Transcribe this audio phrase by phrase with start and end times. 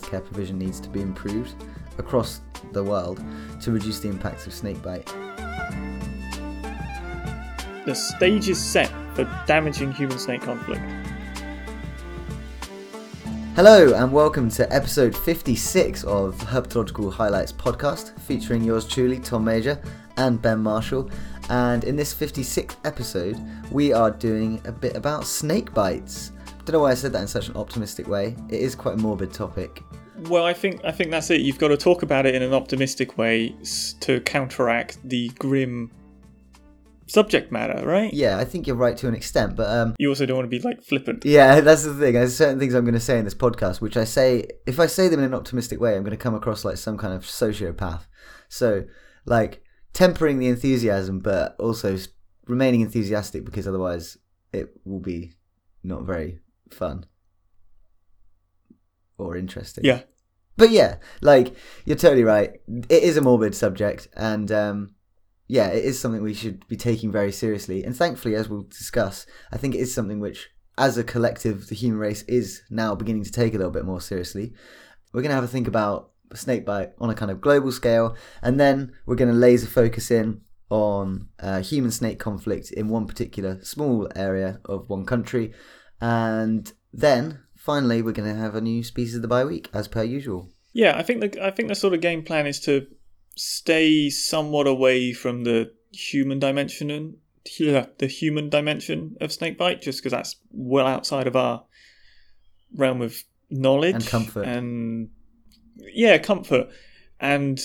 [0.00, 1.54] healthcare provision needs to be improved
[1.98, 2.40] across
[2.72, 3.22] the world
[3.60, 5.06] to reduce the impacts of snakebite.
[7.84, 10.82] The stage is set for damaging human snake conflict.
[13.56, 19.80] Hello, and welcome to episode 56 of Herpetological Highlights podcast, featuring yours truly, Tom Major
[20.16, 21.10] and Ben Marshall.
[21.50, 23.38] And in this 56th episode,
[23.70, 26.32] we are doing a bit about snake bites.
[26.64, 28.36] Don't know why I said that in such an optimistic way.
[28.48, 29.82] It is quite a morbid topic.
[30.28, 31.40] Well, I think I think that's it.
[31.40, 33.54] You've got to talk about it in an optimistic way
[34.00, 35.90] to counteract the grim
[37.10, 38.12] subject matter, right?
[38.12, 40.56] Yeah, I think you're right to an extent, but um, You also don't want to
[40.56, 41.24] be like flippant.
[41.24, 42.14] Yeah, that's the thing.
[42.14, 44.86] There's certain things I'm going to say in this podcast, which I say, if I
[44.86, 47.22] say them in an optimistic way, I'm going to come across like some kind of
[47.22, 48.02] sociopath.
[48.48, 48.84] So,
[49.24, 51.96] like, tempering the enthusiasm, but also
[52.46, 54.16] remaining enthusiastic because otherwise
[54.52, 55.32] it will be
[55.82, 56.40] not very
[56.74, 57.06] fun
[59.18, 59.84] or interesting.
[59.84, 60.02] Yeah.
[60.56, 62.60] But yeah, like, you're totally right.
[62.68, 64.94] It is a morbid subject, and um,
[65.46, 67.82] yeah, it is something we should be taking very seriously.
[67.82, 71.74] And thankfully, as we'll discuss, I think it is something which, as a collective, the
[71.74, 74.52] human race is now beginning to take a little bit more seriously.
[75.12, 78.60] We're going to have a think about snakebite on a kind of global scale, and
[78.60, 83.58] then we're going to laser focus in on uh, human snake conflict in one particular
[83.62, 85.52] small area of one country.
[86.00, 89.88] And then finally, we're going to have a new species of the bye week, as
[89.88, 90.48] per usual.
[90.72, 92.86] Yeah, I think the I think the sort of game plan is to
[93.36, 97.16] stay somewhat away from the human dimension and
[97.58, 101.64] yeah, the human dimension of snakebite, just because that's well outside of our
[102.74, 104.46] realm of knowledge And comfort.
[104.46, 105.08] and
[105.76, 106.68] yeah, comfort.
[107.18, 107.60] And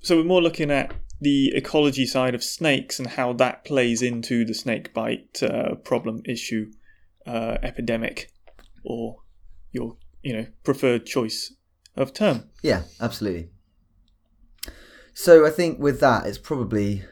[0.00, 4.44] so we're more looking at the ecology side of snakes and how that plays into
[4.44, 6.70] the snakebite uh, problem issue,
[7.28, 8.32] uh, epidemic,
[8.84, 9.18] or
[9.70, 11.54] your you know preferred choice
[11.96, 12.44] of term.
[12.62, 13.50] Yeah, absolutely.
[15.14, 17.02] So I think with that, it's probably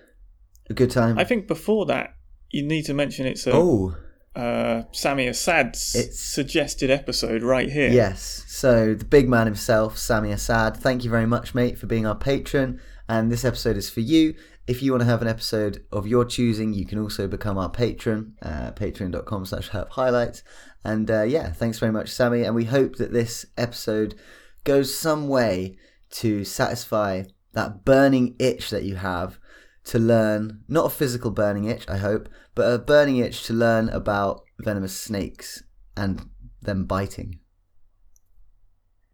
[0.71, 1.19] a good time.
[1.19, 2.15] I think before that,
[2.51, 3.97] you need to mention it's a oh,
[4.35, 7.91] uh, Sami Assad's It's- suggested episode right here.
[7.91, 8.45] yes.
[8.49, 10.77] So the big man himself, Sami Assad.
[10.77, 12.81] Thank you very much, mate, for being our patron.
[13.09, 14.35] And this episode is for you.
[14.67, 17.71] If you want to have an episode of your choosing, you can also become our
[17.71, 20.43] patron, uh, patreon.com slash herp highlights.
[20.83, 22.43] And uh, yeah, thanks very much, Sammy.
[22.43, 24.17] And we hope that this episode
[24.65, 25.79] goes some way
[26.11, 29.39] to satisfy that burning itch that you have
[29.85, 33.89] to learn, not a physical burning itch, I hope, but a burning itch to learn
[33.91, 35.63] about venomous snakes
[35.97, 36.29] and
[36.61, 37.39] them biting.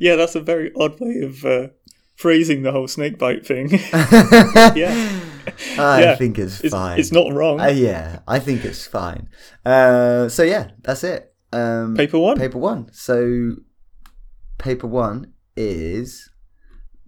[0.00, 1.68] yeah, that's a very odd way of uh,
[2.16, 3.68] phrasing the whole snakebite thing.
[3.92, 5.20] yeah.
[5.78, 6.98] I Yeah, think it's, it's, fine.
[6.98, 7.60] it's not wrong.
[7.60, 9.28] Uh, yeah, I think it's fine.
[9.64, 11.32] Uh, so yeah, that's it.
[11.52, 12.36] Um, Paper one.
[12.38, 12.88] Paper one.
[12.92, 13.52] So,
[14.58, 16.30] paper one is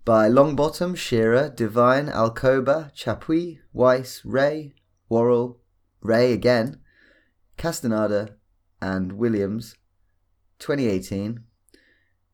[0.05, 4.75] by Longbottom, Shearer, Devine, Alcoba, Chappuis, Weiss, Ray,
[5.11, 5.57] Warrell,
[6.01, 6.81] Ray again,
[7.59, 8.37] Castaneda,
[8.81, 9.75] and Williams,
[10.61, 11.45] 2018.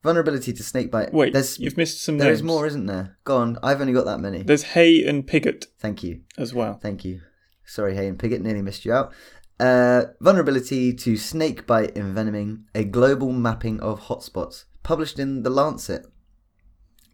[0.05, 1.13] Vulnerability to snakebite.
[1.13, 2.39] Wait, there's you've missed some there names.
[2.39, 3.17] is more, isn't there?
[3.25, 3.59] Go on.
[3.63, 4.43] I've only got that many.
[4.43, 6.21] There's Hay and Pigott Thank you.
[6.39, 6.75] as well.
[6.81, 7.23] Thank you.
[7.65, 9.13] Sorry, Hay and Pigott, nearly missed you out.
[9.59, 16.05] Uh, vulnerability to snake bite envenoming, a global mapping of hotspots, published in The Lancet,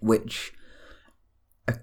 [0.00, 0.52] which,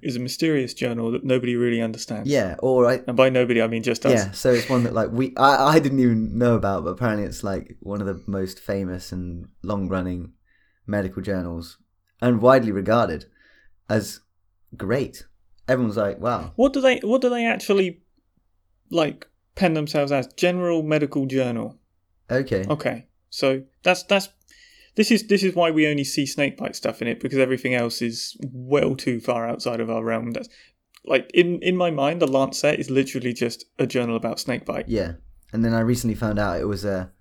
[0.02, 2.28] Is a mysterious journal that nobody really understands.
[2.30, 4.12] yeah, or I, And by nobody, I mean just us.
[4.14, 7.24] yeah, so it's one that like we, I, I didn't even know about, but apparently
[7.26, 10.34] it's like one of the most famous and long-running
[10.88, 11.78] medical journals,
[12.22, 13.26] and widely regarded
[13.90, 14.22] as
[14.76, 15.26] great.
[15.68, 17.00] Everyone's like, wow, What do they?
[17.00, 18.02] What do they actually
[18.90, 19.28] like?
[19.56, 21.80] Pen themselves as General Medical Journal.
[22.30, 24.30] okay, Okay, so that's that's
[24.96, 28.02] this is this is why we only see snakebite stuff in it because everything else
[28.02, 30.30] is well too far outside of our realm.
[30.32, 30.50] That's
[31.06, 34.88] like in in my mind, the Lancet is literally just a journal about snakebite.
[34.88, 35.14] Yeah,
[35.52, 37.12] and then I recently found out it was a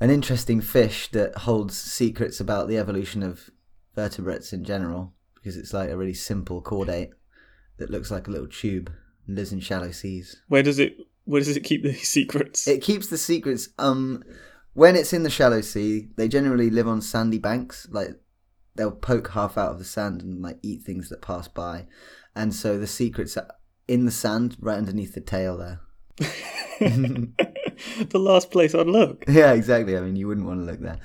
[0.00, 3.50] an interesting fish that holds secrets about the evolution of
[3.94, 7.10] vertebrates in general because it's like a really simple chordate
[7.78, 8.92] that looks like a little tube
[9.26, 10.42] and lives in shallow seas.
[10.48, 12.66] Where does it where does it keep the secrets?
[12.66, 13.68] It keeps the secrets.
[13.78, 14.22] Um,
[14.74, 17.88] when it's in the shallow sea, they generally live on sandy banks.
[17.90, 18.20] Like
[18.74, 21.86] they'll poke half out of the sand and like eat things that pass by,
[22.34, 23.48] and so the secrets are
[23.88, 25.80] in the sand right underneath the tail there.
[26.80, 29.24] the last place I'd look.
[29.28, 29.96] Yeah, exactly.
[29.96, 30.98] I mean, you wouldn't want to look there.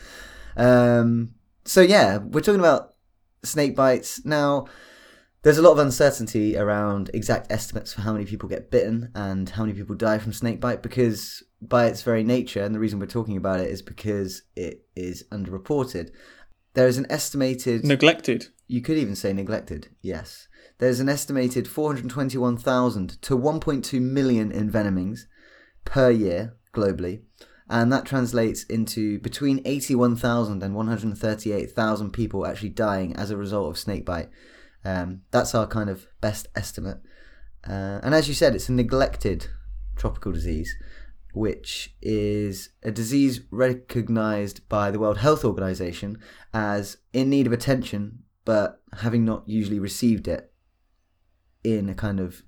[0.55, 1.35] Um,
[1.65, 2.95] so yeah, we're talking about
[3.43, 4.65] snake bites now.
[5.43, 9.49] There's a lot of uncertainty around exact estimates for how many people get bitten and
[9.49, 12.99] how many people die from snake bite because, by its very nature, and the reason
[12.99, 16.11] we're talking about it is because it is underreported.
[16.73, 17.83] There is an estimated.
[17.83, 18.47] Neglected.
[18.67, 19.89] You could even say neglected.
[20.01, 20.47] Yes,
[20.77, 25.21] there's an estimated 421,000 to 1.2 million envenomings
[25.83, 27.21] per year globally,
[27.69, 33.77] and that translates into between 81,000 and 138,000 people actually dying as a result of
[33.77, 34.29] snakebite.
[34.83, 36.99] Um, that's our kind of best estimate.
[37.67, 39.47] Uh, and as you said, it's a neglected
[39.95, 40.75] tropical disease,
[41.33, 46.17] which is a disease recognized by the World Health Organization
[46.53, 50.51] as in need of attention, but having not usually received it
[51.63, 52.43] in a kind of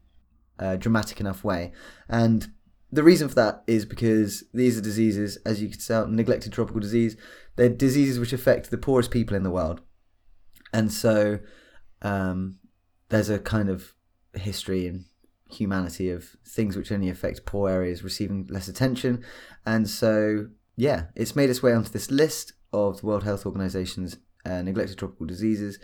[0.59, 1.71] uh, dramatic enough way.
[2.09, 2.47] And
[2.91, 6.79] the reason for that is because these are diseases, as you could tell, neglected tropical
[6.79, 7.17] disease.
[7.55, 9.81] They're diseases which affect the poorest people in the world,
[10.71, 11.39] and so
[12.01, 12.57] um,
[13.09, 13.93] there's a kind of
[14.33, 15.05] history in
[15.53, 19.23] humanity of things which only affect poor areas receiving less attention,
[19.65, 24.17] and so yeah, it's made its way onto this list of the World Health Organization's
[24.45, 25.79] uh, neglected tropical diseases.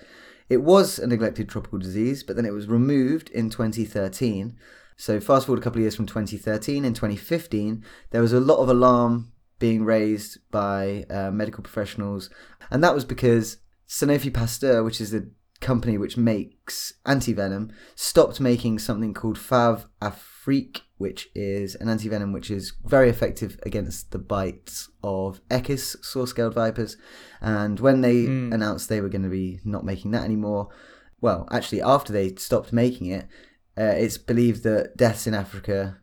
[0.50, 4.58] It was a neglected tropical disease, but then it was removed in 2013
[5.00, 8.58] so fast forward a couple of years from 2013 and 2015, there was a lot
[8.58, 12.30] of alarm being raised by uh, medical professionals,
[12.70, 15.32] and that was because Sanofi Pasteur, which is the
[15.62, 22.50] company which makes antivenom, stopped making something called Fav Afrique, which is an antivenom which
[22.50, 26.98] is very effective against the bites of Echis saw-scaled vipers.
[27.42, 28.54] And when they mm.
[28.54, 30.70] announced they were going to be not making that anymore,
[31.22, 33.28] well, actually, after they stopped making it,
[33.78, 35.98] uh, it's believed that deaths in Africa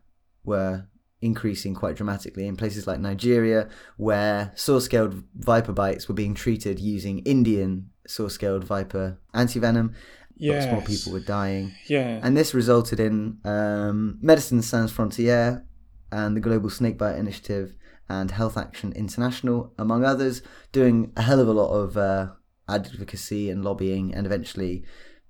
[0.45, 0.87] were
[1.23, 7.21] increasing quite dramatically in places like Nigeria, where saw-scaled viper bites were being treated using
[7.21, 9.95] Indian saw-scaled viper antivenom.
[10.37, 10.65] Yes.
[10.65, 11.73] Lots more people were dying.
[11.87, 12.21] Yeah.
[12.23, 15.65] And this resulted in um, Médecins Sans Frontières
[16.13, 17.75] and the Global Snakebite Initiative
[18.09, 20.43] and Health Action International, among others,
[20.73, 22.29] doing a hell of a lot of uh,
[22.69, 24.15] advocacy and lobbying.
[24.15, 24.85] And eventually,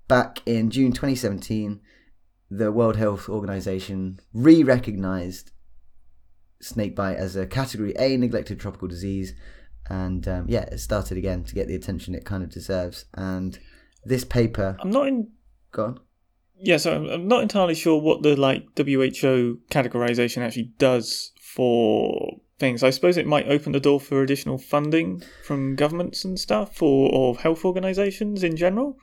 [0.09, 1.81] back in June 2017,
[2.51, 5.53] the World Health Organization re recognized
[6.61, 9.35] snakebite as a category A neglected tropical disease.
[9.89, 13.05] And um, yeah, it started again to get the attention it kind of deserves.
[13.15, 13.59] And
[14.05, 14.77] this paper.
[14.81, 15.29] I'm not in.
[15.73, 16.01] Go on.
[16.59, 22.83] Yeah, so I'm not entirely sure what the like WHO categorization actually does for things.
[22.83, 27.13] I suppose it might open the door for additional funding from governments and stuff, or,
[27.13, 28.97] or health organizations in general.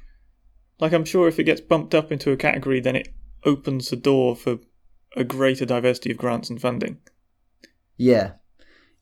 [0.79, 3.13] Like, I'm sure if it gets bumped up into a category, then it
[3.45, 4.57] opens the door for
[5.15, 6.97] a greater diversity of grants and funding.
[7.97, 8.33] Yeah,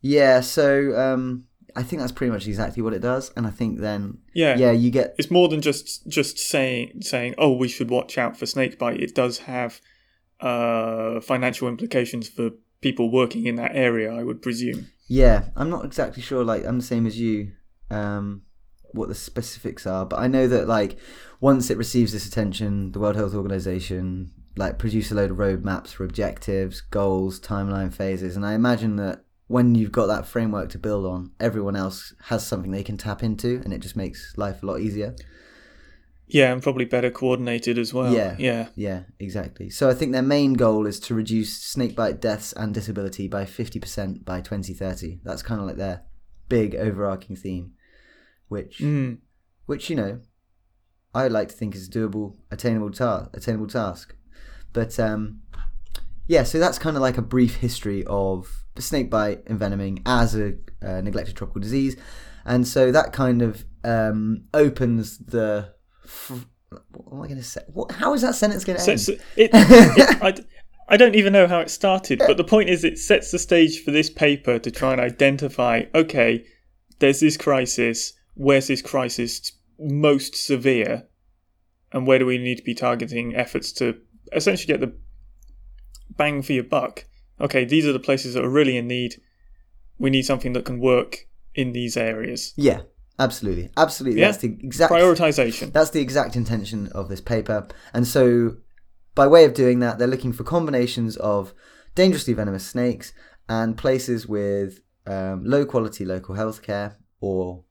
[0.02, 0.42] yeah.
[0.42, 1.46] So um,
[1.76, 4.72] I think that's pretty much exactly what it does, and I think then yeah, yeah,
[4.72, 8.46] you get it's more than just just saying saying oh we should watch out for
[8.46, 9.00] snakebite.
[9.00, 9.82] It does have
[10.40, 12.52] uh, financial implications for
[12.82, 14.14] people working in that area.
[14.14, 14.88] I would presume.
[15.08, 16.44] Yeah, I'm not exactly sure.
[16.44, 17.54] Like I'm the same as you.
[17.90, 18.44] Um,
[18.94, 20.98] what the specifics are, but I know that like
[21.40, 25.90] once it receives this attention, the World Health Organization like produce a load of roadmaps
[25.90, 30.80] for objectives, goals, timeline phases, and I imagine that when you've got that framework to
[30.80, 34.64] build on, everyone else has something they can tap into, and it just makes life
[34.64, 35.16] a lot easier.
[36.28, 38.14] Yeah, and probably better coordinated as well.
[38.14, 39.70] Yeah, yeah, yeah, exactly.
[39.70, 43.80] So I think their main goal is to reduce snakebite deaths and disability by fifty
[43.80, 45.20] percent by twenty thirty.
[45.24, 46.04] That's kind of like their
[46.48, 47.74] big overarching theme
[48.52, 49.18] which mm.
[49.66, 50.20] which you know
[51.16, 54.14] I like to think is a doable, attainable task, attainable task.
[54.74, 55.42] But um,
[56.28, 61.02] yeah, so that's kind of like a brief history of snakebite envenoming as a uh,
[61.02, 61.98] neglected tropical disease,
[62.46, 65.74] and so that kind of um, opens the.
[66.04, 66.46] F-
[66.92, 67.62] what am I going to say?
[67.68, 69.02] What, how is that sentence going to so, end?
[69.02, 70.34] So it, it, I,
[70.88, 73.84] I don't even know how it started, but the point is, it sets the stage
[73.84, 75.84] for this paper to try and identify.
[75.94, 76.46] Okay,
[77.00, 81.08] there's this crisis where's this crisis most severe
[81.92, 84.00] and where do we need to be targeting efforts to
[84.34, 84.96] essentially get the
[86.10, 87.06] bang for your buck?
[87.42, 89.16] Okay, these are the places that are really in need.
[89.98, 92.54] We need something that can work in these areas.
[92.56, 92.82] Yeah,
[93.20, 93.70] absolutely.
[93.76, 94.22] Absolutely.
[94.22, 94.28] Yeah?
[94.28, 95.74] That's the exact prioritization.
[95.74, 97.68] That's the exact intention of this paper.
[97.94, 98.58] And so
[99.16, 101.54] by way of doing that, they're looking for combinations of
[101.96, 103.14] dangerously venomous snakes
[103.50, 107.64] and places with um, low quality local healthcare or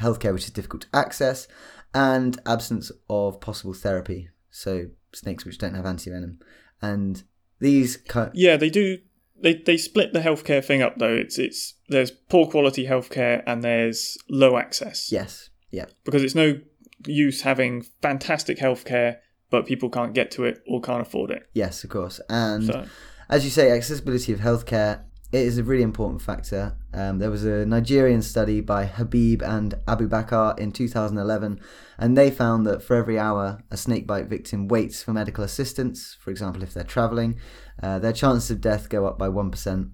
[0.00, 1.46] healthcare which is difficult to access,
[1.94, 4.28] and absence of possible therapy.
[4.50, 6.38] So snakes which don't have antivenom,
[6.82, 7.22] and
[7.60, 8.98] these kind yeah they do
[9.44, 11.14] they they split the healthcare thing up though.
[11.14, 15.12] It's it's there's poor quality healthcare and there's low access.
[15.12, 15.50] Yes.
[15.70, 15.86] Yeah.
[16.04, 16.60] Because it's no
[17.06, 19.18] use having fantastic healthcare
[19.50, 21.48] but people can't get to it or can't afford it.
[21.52, 22.20] Yes, of course.
[22.28, 22.86] And So
[23.28, 25.02] as you say, accessibility of healthcare
[25.34, 26.76] it is a really important factor.
[26.92, 31.60] Um, there was a Nigerian study by Habib and Abubakar in 2011,
[31.98, 36.30] and they found that for every hour a snakebite victim waits for medical assistance, for
[36.30, 37.40] example, if they're traveling,
[37.82, 39.90] uh, their chances of death go up by 1%.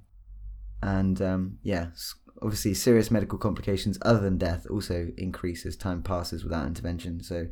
[0.83, 1.87] And um, yeah,
[2.43, 7.23] obviously, serious medical complications other than death also increase as time passes without intervention.
[7.23, 7.47] So,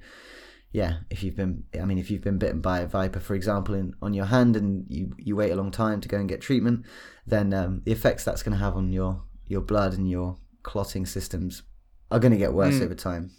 [0.72, 3.74] yeah, if you've been, I mean, if you've been bitten by a viper, for example,
[3.74, 6.40] in on your hand, and you you wait a long time to go and get
[6.40, 6.84] treatment,
[7.26, 11.06] then um, the effects that's going to have on your your blood and your clotting
[11.06, 11.62] systems
[12.10, 12.82] are going to get worse Mm.
[12.84, 13.30] over time.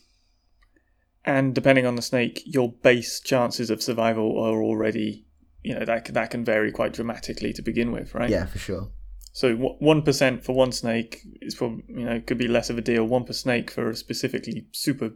[1.25, 5.25] And depending on the snake, your base chances of survival are already,
[5.61, 8.29] you know, that can, that can vary quite dramatically to begin with, right?
[8.29, 8.91] Yeah, for sure.
[9.33, 12.81] So one percent for one snake is probably, you know, could be less of a
[12.81, 13.05] deal.
[13.05, 15.11] One per snake for a specifically super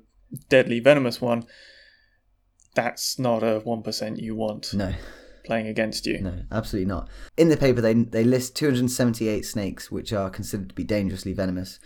[0.49, 1.45] deadly venomous one.
[2.75, 4.93] That's not a one percent you want No,
[5.45, 6.19] playing against you.
[6.21, 7.09] no, absolutely not.
[7.37, 11.79] In the paper, they they list 278 snakes which are considered to be dangerously venomous,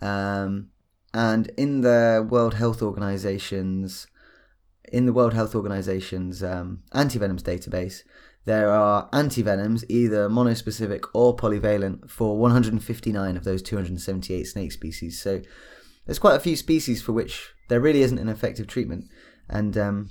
[0.00, 0.68] um,
[1.14, 4.06] and in the World Health Organization's
[4.92, 8.02] in the World Health Organization's um, antivenoms database,
[8.44, 15.20] there are antivenoms either monospecific or polyvalent for 159 of those 278 snake species.
[15.20, 15.42] So
[16.04, 19.06] there's quite a few species for which there really isn't an effective treatment,
[19.48, 20.10] and um,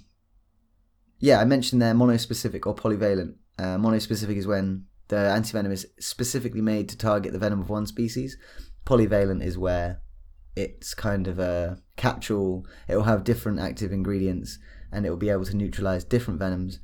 [1.25, 3.34] yeah, I mentioned there monospecific or polyvalent.
[3.58, 7.88] Uh, monospecific is when the antivenom is specifically made to target the venom of one
[7.88, 8.38] species.
[8.86, 10.01] Polyvalent is where
[10.55, 12.67] it's kind of a catch-all.
[12.88, 14.60] It will have different active ingredients,
[14.91, 16.79] and it will be able to neutralize different venoms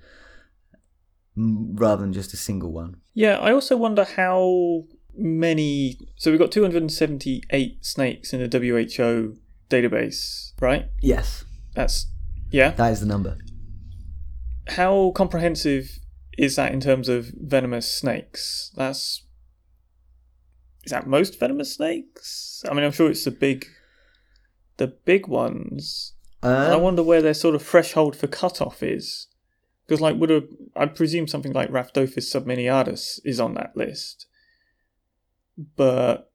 [1.36, 2.95] rather than just a single one.
[3.13, 6.00] Yeah, I also wonder how many.
[6.15, 9.38] So we've got 278 snakes in the WHO
[9.69, 10.88] database, right?
[11.00, 11.45] Yes,
[11.75, 12.07] That's
[12.50, 12.71] yeah.
[12.71, 13.38] that is the number.
[14.75, 16.00] How comprehensive
[16.38, 18.72] is that in terms of venomous snakes?
[18.75, 19.25] That's
[20.84, 22.63] is that most venomous snakes?
[22.70, 23.66] I mean, I'm sure it's the big,
[24.78, 26.13] the big ones.
[26.42, 29.28] I Um, wonder where their sort of threshold for cutoff is,
[29.86, 30.44] because like would a
[30.75, 34.25] I presume something like Rhabdophis subminiatus is on that list,
[35.75, 36.32] but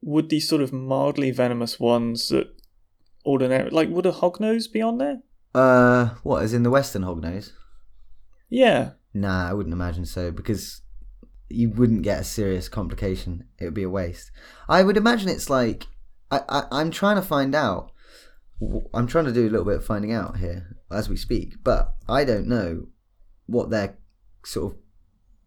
[0.00, 2.46] would these sort of mildly venomous ones that
[3.24, 5.22] ordinary like would a hognose be on there?
[5.54, 7.52] Uh, what is in the western hognose?
[8.50, 10.82] Yeah, Nah, I wouldn't imagine so because
[11.48, 13.44] you wouldn't get a serious complication.
[13.58, 14.32] It would be a waste.
[14.68, 15.86] I would imagine it's like
[16.30, 17.92] I, I I'm trying to find out.
[18.92, 21.94] I'm trying to do a little bit of finding out here as we speak, but
[22.08, 22.88] I don't know
[23.46, 23.96] what their
[24.44, 24.78] sort of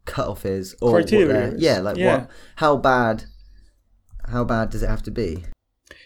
[0.06, 1.62] cutoff is or Criteria is.
[1.62, 2.20] yeah, like Yeah.
[2.22, 3.26] what how bad
[4.30, 5.44] how bad does it have to be?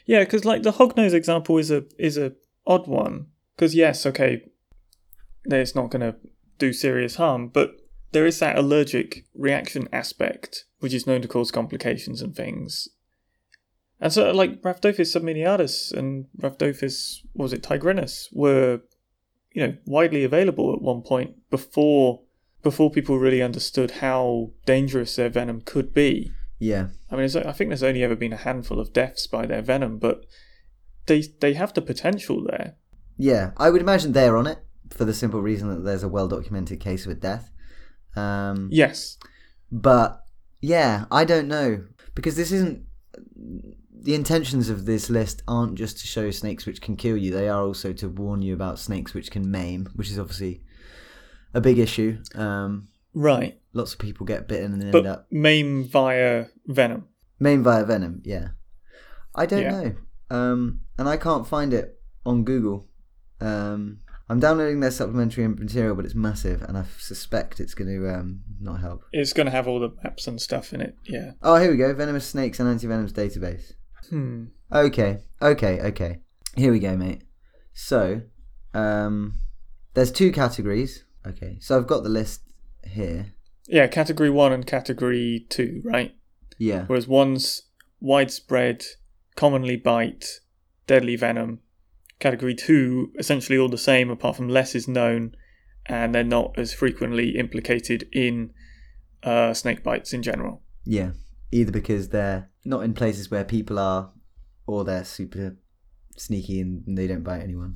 [0.06, 2.34] yeah, because like the hognose example is a is a
[2.66, 4.42] odd one because yes, okay,
[5.46, 6.16] it's not going to
[6.58, 7.76] do serious harm, but
[8.12, 12.88] there is that allergic reaction aspect, which is known to cause complications and things.
[14.00, 18.82] And so, like Rhabdophis subminiatus and Rhabdophis, what was it tigrinus, were,
[19.54, 22.22] you know, widely available at one point before
[22.64, 26.32] before people really understood how dangerous their venom could be.
[26.60, 29.62] Yeah, I mean, I think there's only ever been a handful of deaths by their
[29.62, 30.26] venom, but
[31.06, 32.76] they they have the potential there.
[33.18, 33.52] Yeah.
[33.58, 36.80] I would imagine they're on it for the simple reason that there's a well documented
[36.80, 37.52] case of a death.
[38.16, 39.18] Um, Yes,
[39.72, 40.24] But
[40.62, 42.84] yeah, I don't know because this isn't
[44.04, 47.32] the intentions of this list aren't just to show snakes which can kill you.
[47.32, 50.62] They are also to warn you about snakes which can maim, which is obviously
[51.54, 52.18] a big issue.
[52.36, 53.60] Um, right.
[53.74, 57.08] lots of people get bitten and then end up maim via venom.
[57.40, 58.22] maim via venom.
[58.26, 58.50] Yeah,
[59.36, 59.72] I don't Yeah.
[59.82, 59.96] know,
[60.30, 62.88] um, and I can't find it on Google.
[63.42, 68.10] Um, I'm downloading their supplementary material, but it's massive, and I suspect it's going to
[68.14, 69.04] um, not help.
[69.12, 70.96] It's going to have all the maps and stuff in it.
[71.06, 71.32] Yeah.
[71.42, 71.94] Oh, here we go.
[71.94, 73.74] Venomous snakes and anti-venoms database.
[74.10, 74.46] Hmm.
[74.72, 76.20] Okay, okay, okay.
[76.56, 77.24] Here we go, mate.
[77.74, 78.22] So,
[78.74, 79.40] um,
[79.96, 81.04] there's two categories.
[81.28, 82.42] Okay, so I've got the list
[82.86, 83.34] here.
[83.68, 86.16] Yeah, category one and category two, right?
[86.58, 87.64] Yeah, Whereas one's
[88.00, 88.86] widespread,
[89.36, 90.40] commonly bite,
[90.88, 91.60] deadly venom.
[92.22, 95.36] Category two, essentially all the same, apart from less is known,
[95.88, 98.54] and they're not as frequently implicated in
[99.24, 100.62] uh, snake bites in general.
[100.86, 101.12] yeah.
[101.54, 104.12] Either because they're not in places where people are,
[104.66, 105.58] or they're super
[106.16, 107.76] sneaky and they don't bite anyone.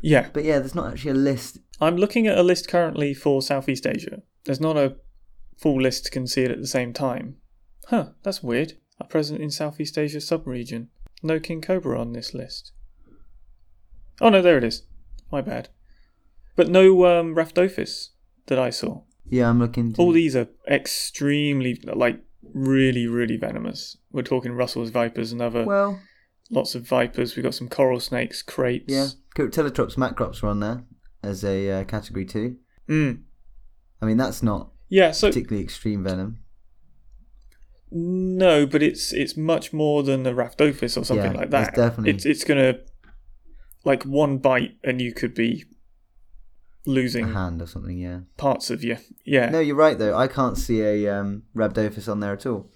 [0.00, 1.58] Yeah, But yeah, there's not actually a list.
[1.82, 4.22] I'm looking at a list currently for Southeast Asia.
[4.44, 4.96] There's not a
[5.58, 7.36] full list can see it at the same time.
[7.88, 8.72] Huh, that's weird.
[8.98, 10.88] Are present in Southeast Asia sub-region.
[11.22, 12.72] No king cobra on this list.
[14.22, 14.84] Oh no, there it is.
[15.30, 15.68] My bad.
[16.56, 19.02] But no um, that I saw.
[19.28, 19.92] Yeah, I'm looking.
[19.94, 20.00] To...
[20.00, 23.96] All these are extremely, like, really, really venomous.
[24.10, 26.00] We're talking Russell's vipers and other Well,
[26.50, 27.34] lots of vipers.
[27.34, 28.84] We've got some coral snakes, kraits.
[28.92, 29.08] yeah.
[29.36, 30.84] Teletrops, macrops are on there
[31.22, 32.56] as a uh, category two.
[32.88, 33.22] Mm.
[34.02, 35.12] I mean, that's not Yeah.
[35.12, 36.38] So particularly extreme venom.
[37.90, 41.74] no, but it's it's much more than a Rhabdophis or something Yeah, like that.
[41.74, 42.80] definitely- It's it's gonna
[43.84, 45.64] like one bite and you could be
[46.86, 48.20] A losing hand or something, yeah.
[48.36, 48.98] parts of you.
[49.24, 49.48] Yeah.
[49.50, 50.16] No, you're right though.
[50.16, 52.70] I can't see a um, Rhabdophis on there at all.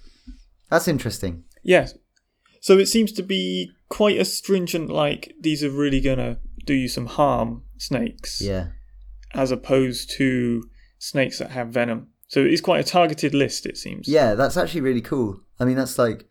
[0.70, 1.44] That's interesting.
[1.62, 1.94] Yes.
[2.60, 6.74] So it seems to be quite a stringent, like, these are really going to do
[6.74, 8.68] you some harm snakes, Yeah,
[9.34, 10.64] as opposed to
[10.98, 12.08] snakes that have venom.
[12.26, 14.08] So it's quite a targeted list, it seems.
[14.08, 14.34] yeah.
[14.34, 15.40] That's actually really cool.
[15.60, 16.26] I mean, that's like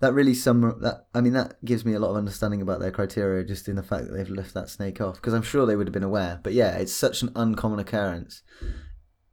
[0.00, 1.06] that really sum that.
[1.14, 3.82] I mean, that gives me a lot of understanding about their criteria just in the
[3.82, 6.40] fact that they've left that snake off because I'm sure they would have been aware.
[6.42, 8.42] But yeah, it's such an uncommon occurrence.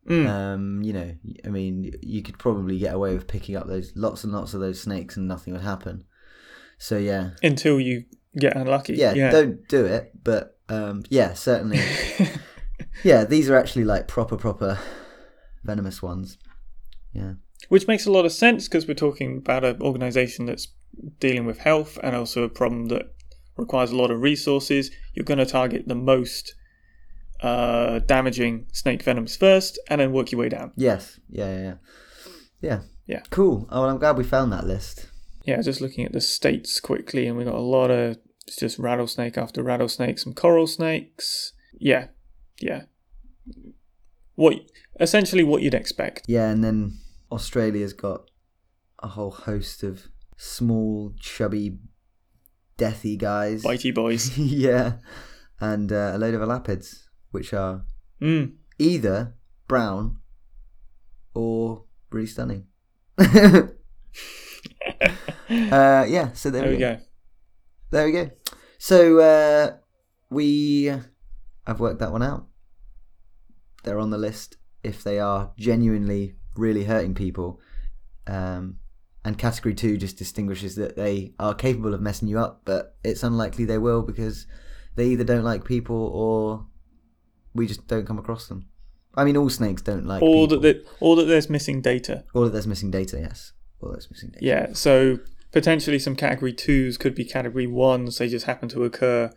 [0.09, 0.27] Mm.
[0.27, 4.23] Um, you know, I mean, you could probably get away with picking up those lots
[4.23, 6.03] and lots of those snakes and nothing would happen.
[6.77, 8.05] So yeah, Until you
[8.37, 8.93] get unlucky.
[8.95, 9.31] yeah, Yeah.
[9.31, 10.11] don't do it.
[10.23, 11.79] But um, yeah, certainly,
[13.03, 14.77] yeah, these are actually like proper, proper
[15.63, 16.37] venomous ones.
[17.13, 17.33] Yeah,
[17.69, 20.67] Which makes a lot of sense because we're talking about an organisation that's
[21.19, 23.13] dealing with health and also a problem that
[23.57, 24.91] requires a lot of resources.
[25.13, 26.53] You're going to target the most
[27.41, 30.71] uh, damaging snake venoms first and then work your way down.
[30.75, 31.75] yes, yeah, yeah, yeah,
[32.61, 32.79] yeah.
[33.07, 33.21] Yeah.
[33.29, 33.67] Cool.
[33.69, 35.07] Oh, well, I'm glad we found that list.
[35.43, 38.17] Yeah, just looking at the states quickly, and we got a lot of
[38.47, 41.53] it's just rattlesnake after rattlesnake, some coral snakes.
[41.77, 42.07] Yeah,
[42.59, 42.83] yeah.
[44.35, 44.55] What
[44.99, 46.25] essentially what you'd expect.
[46.27, 46.97] Yeah, and then
[47.35, 48.29] Australia's got
[49.03, 51.77] a whole host of small, chubby,
[52.77, 53.63] deathy guys.
[53.63, 54.37] Bitey boys.
[54.37, 54.93] yeah,
[55.59, 57.85] and uh, a load of elapids, which are
[58.21, 58.53] Mm.
[58.79, 59.35] either
[59.67, 60.17] brown
[61.33, 62.65] or really stunning.
[63.19, 63.67] uh,
[65.49, 66.97] yeah, so there, There we go.
[67.91, 68.29] There we go.
[68.77, 69.71] So uh,
[70.29, 70.85] we
[71.67, 72.47] have worked that one out.
[73.83, 77.59] They're on the list if they are genuinely really hurting people.
[78.27, 78.77] Um,
[79.23, 83.23] and category two just distinguishes that they are capable of messing you up, but it's
[83.23, 84.45] unlikely they will because
[84.95, 86.67] they either don't like people or
[87.53, 88.67] we just don't come across them.
[89.15, 90.59] I mean, all snakes don't like Or people.
[90.59, 92.23] that, that or that there's missing data.
[92.33, 93.53] Or that there's missing data, yes.
[93.79, 94.45] Or there's missing data.
[94.45, 95.19] Yeah, so
[95.51, 98.17] potentially some category twos could be category ones.
[98.17, 99.31] They just happen to occur,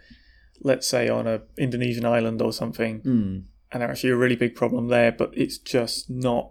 [0.60, 4.54] let's say, on a Indonesian island or something, Mm, and they're actually a really big
[4.54, 5.12] problem there.
[5.12, 6.50] But it's just not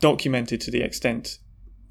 [0.00, 1.38] documented to the extent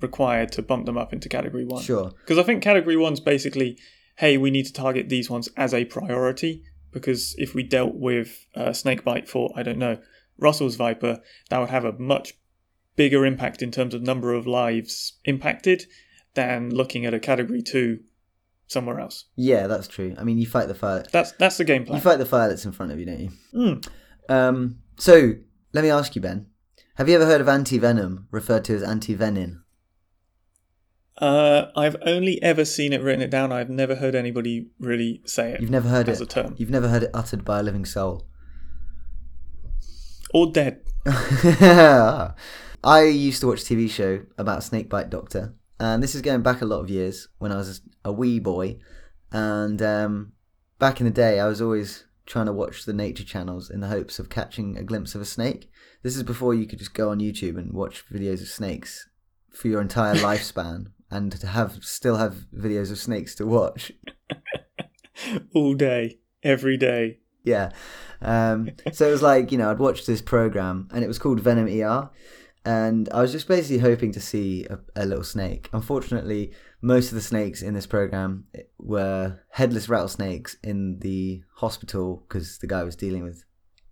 [0.02, 1.82] required to bump them up into category one.
[1.82, 2.12] sure.
[2.22, 3.78] Because I think category one's basically,
[4.18, 6.64] hey, we need to target these ones as a priority.
[6.92, 9.98] Because if we dealt with uh, snakebite for, I don't know,
[10.38, 12.34] Russell's viper, that would have a much
[12.96, 15.86] bigger impact in terms of number of lives impacted
[16.34, 18.00] than looking at a category two
[18.68, 19.26] somewhere else.
[19.36, 20.16] Yeah, that's true.
[20.18, 21.04] I mean, you fight the fire.
[21.12, 21.98] That's that's the game plan.
[21.98, 23.32] You fight the fire that's in front of you, don't you?
[23.54, 23.88] Mm.
[24.30, 25.34] Um, so
[25.74, 26.48] let me ask you, Ben.
[26.96, 29.62] Have you ever heard of anti-venom, referred to as anti-venin?
[31.18, 33.52] Uh, I've only ever seen it written it down.
[33.52, 36.24] I've never heard anybody really say it You've never heard as it.
[36.24, 36.56] a term.
[36.58, 38.26] You've never heard it uttered by a living soul.
[40.34, 40.82] Or dead.
[41.06, 46.62] I used to watch a TV show about Snakebite Doctor, and this is going back
[46.62, 48.78] a lot of years when I was a wee boy.
[49.32, 50.32] And um,
[50.80, 53.88] back in the day, I was always trying to watch the nature channels in the
[53.88, 55.70] hopes of catching a glimpse of a snake.
[56.04, 59.10] This is before you could just go on YouTube and watch videos of snakes
[59.52, 63.92] for your entire lifespan, and to have still have videos of snakes to watch.
[65.54, 67.20] All day, every day.
[67.44, 67.72] Yeah.
[68.22, 71.40] Um, so it was like, you know, I'd watched this program and it was called
[71.40, 72.10] Venom ER.
[72.66, 75.70] And I was just basically hoping to see a, a little snake.
[75.72, 76.52] Unfortunately,
[76.86, 78.46] most of the snakes in this program
[78.78, 83.44] were headless rattlesnakes in the hospital because the guy was dealing with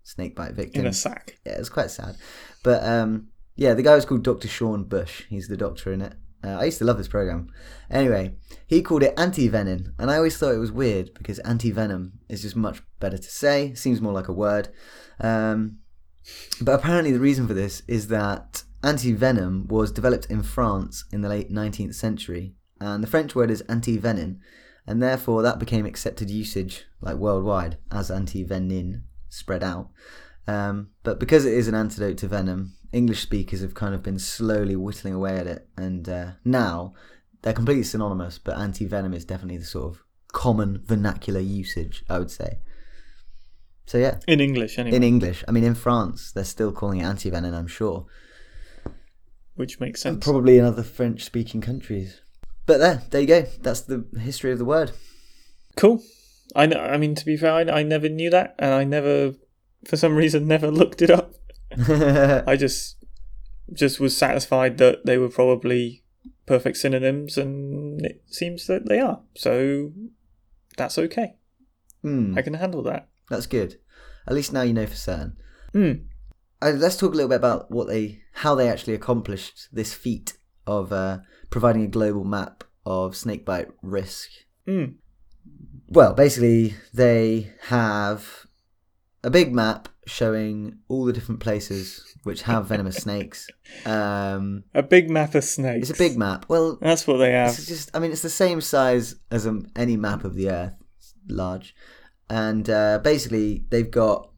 [0.04, 1.36] snake bite victims in a sack.
[1.44, 2.14] Yeah, it was quite sad.
[2.62, 4.46] But um, yeah, the guy was called Dr.
[4.46, 5.24] Sean Bush.
[5.28, 6.14] He's the doctor in it.
[6.44, 7.48] Uh, I used to love this program.
[7.90, 12.42] Anyway, he called it anti-venin, and I always thought it was weird because anti-venom is
[12.42, 13.74] just much better to say.
[13.74, 14.68] Seems more like a word.
[15.18, 15.78] Um,
[16.60, 21.28] but apparently, the reason for this is that anti-venom was developed in France in the
[21.28, 22.54] late 19th century,
[22.92, 24.38] and the French word is anti-venin,
[24.86, 29.88] and therefore that became accepted usage like worldwide as anti-venin spread out.
[30.46, 34.18] Um, but because it is an antidote to venom, English speakers have kind of been
[34.18, 36.94] slowly whittling away at it, and uh, now
[37.42, 38.38] they're completely synonymous.
[38.38, 42.58] But anti venom is definitely the sort of common vernacular usage, I would say.
[43.86, 44.96] So yeah, In English, anyway.
[44.96, 45.44] in English.
[45.46, 47.52] I mean, in France, they're still calling it antivenin.
[47.54, 48.06] I'm sure.
[49.56, 50.24] which makes And sense.
[50.24, 52.20] probably in other French-speaking countries.
[52.66, 53.42] But there, there you go.
[53.60, 54.92] That's the history of the word.
[55.76, 56.02] Cool.
[56.54, 59.34] I, kn- I mean, to be fair, I, I never knew that, and I never,
[59.86, 61.34] for some reason, never looked it up.
[61.88, 62.96] I just
[63.72, 66.04] just was satisfied that they were probably
[66.46, 69.20] perfect synonyms, and it seems that they are.
[69.34, 69.92] So
[70.76, 71.36] that's okay.
[72.02, 73.08] Hmm, I can handle that.
[73.28, 73.78] that's good.
[74.26, 75.36] At least now you know for certain.
[75.72, 75.92] Hmm.
[76.62, 80.36] Uh, let's talk a little bit about what they, how they actually accomplished this feat
[80.66, 81.18] of uh,
[81.54, 84.28] providing a global map of snakebite risk.
[84.66, 84.86] Hmm.
[85.88, 88.46] Well, basically, they have
[89.22, 93.46] a big map showing all the different places which have venomous snakes.
[93.86, 95.90] Um, A big map of snakes.
[95.90, 96.46] it's a big map.
[96.48, 97.50] Well, That's what they have.
[97.50, 100.74] It's just, I mean, it's the same size as um, any map of the Earth,
[100.96, 101.72] It's large,
[102.28, 104.28] and uh, basically they've got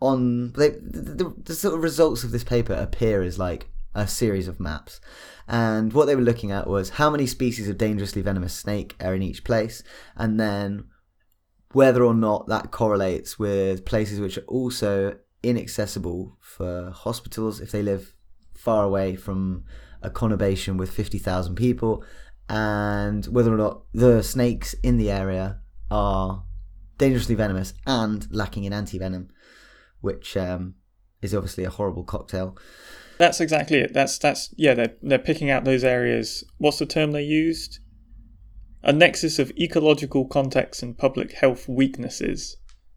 [0.00, 4.06] on they the, the, the sort of results of this paper appear as like a
[4.08, 5.00] series of maps,
[5.46, 9.14] and what they were looking at was how many species of dangerously venomous snake are
[9.14, 9.82] in each place,
[10.16, 10.84] and then
[11.72, 17.82] whether or not that correlates with places which are also inaccessible for hospitals if they
[17.82, 18.14] live
[18.54, 19.64] far away from
[20.02, 22.04] a conurbation with 50,000 people
[22.48, 25.58] and whether or not the snakes in the area
[25.90, 26.44] are
[26.98, 29.28] dangerously venomous and lacking in antivenom,
[30.00, 30.74] which um,
[31.22, 32.56] is obviously a horrible cocktail.
[33.18, 33.92] That's exactly it.
[33.92, 34.74] That's that's yeah.
[34.74, 36.44] They're they're picking out those areas.
[36.58, 37.78] What's the term they used?
[38.82, 42.56] A nexus of ecological context and public health weaknesses.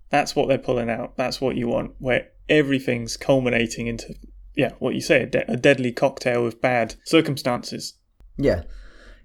[0.09, 1.15] That's what they're pulling out.
[1.17, 4.15] That's what you want, where everything's culminating into
[4.57, 7.93] yeah, what you say, a, de- a deadly cocktail of bad circumstances.
[8.37, 8.63] Yeah,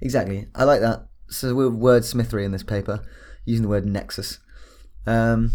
[0.00, 0.46] exactly.
[0.54, 1.06] I like that.
[1.28, 3.02] So we're wordsmithery in this paper,
[3.46, 4.38] using the word nexus.
[5.06, 5.52] Um,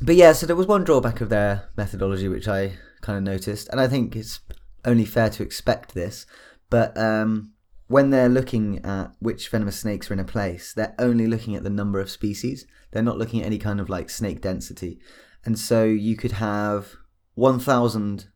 [0.00, 3.68] but yeah, so there was one drawback of their methodology which I kind of noticed,
[3.70, 4.38] and I think it's
[4.84, 6.26] only fair to expect this.
[6.70, 7.52] But um,
[7.86, 11.62] when they're looking at which venomous snakes are in a place, they're only looking at
[11.62, 12.66] the number of species.
[12.90, 15.00] They're not looking at any kind of like snake density.
[15.44, 16.94] And so you could have
[17.34, 18.28] 1,000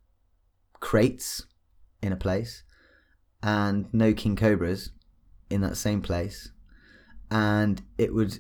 [0.81, 1.47] kraits
[2.03, 2.65] in a place
[3.43, 4.91] and no king cobras
[5.49, 6.51] in that same place.
[7.31, 8.39] And it would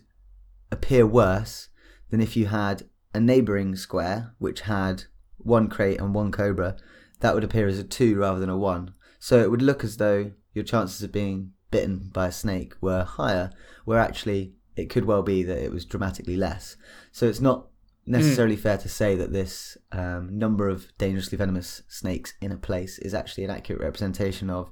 [0.70, 1.68] appear worse
[2.10, 5.04] than if you had a neighbouring square which had
[5.38, 6.76] one krait and one cobra.
[7.20, 8.94] That would appear as a two rather than a one.
[9.18, 13.04] So it would look as though your chances of being bitten by a snake were
[13.04, 13.50] higher,
[13.84, 16.76] where actually it could well be that it was dramatically less.
[17.12, 17.68] So it's not
[18.06, 22.98] necessarily fair to say that this um, number of dangerously venomous snakes in a place
[22.98, 24.70] is actually an accurate representation of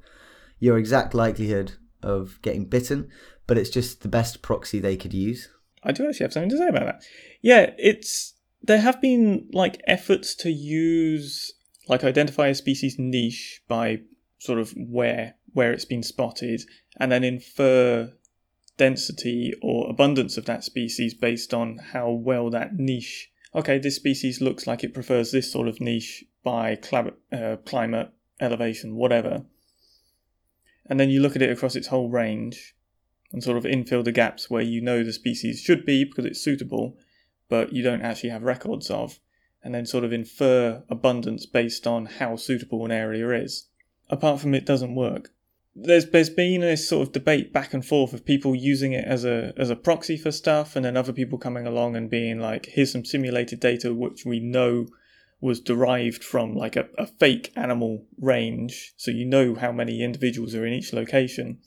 [0.60, 3.08] your exact likelihood of getting bitten,
[3.46, 5.48] but it's just the best proxy they could use.
[5.82, 7.02] I do actually have something to say about that.
[7.42, 11.52] Yeah, it's there have been like efforts to use
[11.88, 14.00] like identify a species niche by
[14.38, 16.62] sort of where where it's been spotted
[16.98, 18.12] and then infer
[18.76, 24.40] density or abundance of that species based on how well that niche okay this species
[24.40, 26.78] looks like it prefers this sort of niche by
[27.32, 29.44] uh, climate elevation whatever.
[30.86, 32.76] And then you look at it across its whole range
[33.32, 36.42] and sort of infill the gaps where you know the species should be because it's
[36.42, 36.96] suitable,
[37.48, 39.18] but you don't actually have records of,
[39.64, 43.66] and then sort of infer abundance based on how suitable an area is.
[44.10, 45.30] Apart from it doesn't work.
[45.74, 49.24] There's there's been this sort of debate back and forth of people using it as
[49.24, 52.66] a as a proxy for stuff, and then other people coming along and being like,
[52.66, 54.86] here's some simulated data which we know
[55.40, 60.54] was derived from like a, a fake animal range, so you know how many individuals
[60.54, 61.58] are in each location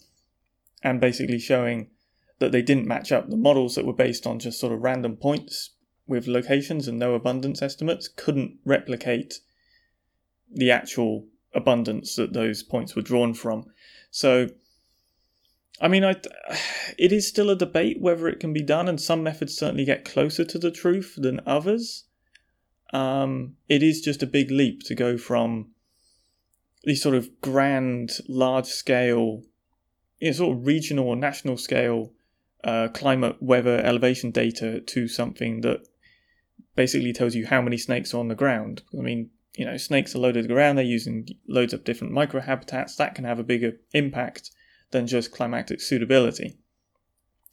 [0.84, 1.90] and basically showing
[2.40, 3.30] that they didn't match up.
[3.30, 5.72] The models that were based on just sort of random points
[6.08, 9.40] with locations and no abundance estimates couldn't replicate
[10.52, 13.66] the actual abundance that those points were drawn from.
[14.12, 14.48] So,
[15.82, 16.16] I mean, I,
[16.98, 20.06] it is still a debate whether it can be done, and some methods certainly get
[20.06, 22.06] closer to the truth than others.
[22.94, 25.72] Um, it is just a big leap to go from
[26.84, 29.44] these sort of grand, large scale
[30.20, 32.14] you know, sort of regional or national scale
[32.64, 35.86] uh, climate, weather, elevation data to something that
[36.78, 38.84] basically tells you how many snakes are on the ground.
[38.98, 42.96] I mean, you know, snakes are loaded ground, they're using loads of different microhabitats.
[42.96, 44.52] That can have a bigger impact
[44.92, 46.58] than just climatic suitability.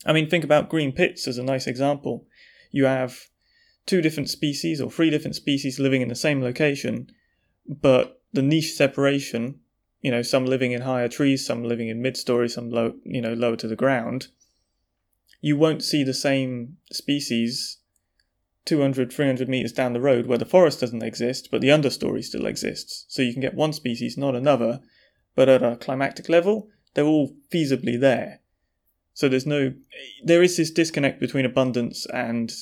[0.06, 2.26] I mean, think about green pits as a nice example.
[2.70, 3.18] You have
[3.86, 7.08] two different species or three different species living in the same location,
[7.66, 9.60] but the niche separation
[10.04, 13.32] you know, some living in higher trees, some living in mid-story, some low, you know,
[13.32, 14.28] lower to the ground,
[15.40, 17.78] you won't see the same species
[18.64, 22.46] 200, 300 meters down the road where the forest doesn't exist, but the understory still
[22.46, 23.04] exists.
[23.08, 24.80] So you can get one species, not another,
[25.34, 28.40] but at a climactic level, they're all feasibly there.
[29.12, 29.74] So there's no,
[30.24, 32.52] there is this disconnect between abundance and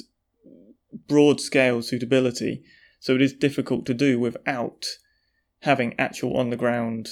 [1.08, 2.62] broad scale suitability.
[3.00, 4.84] So it is difficult to do without
[5.60, 7.08] having actual on the ground,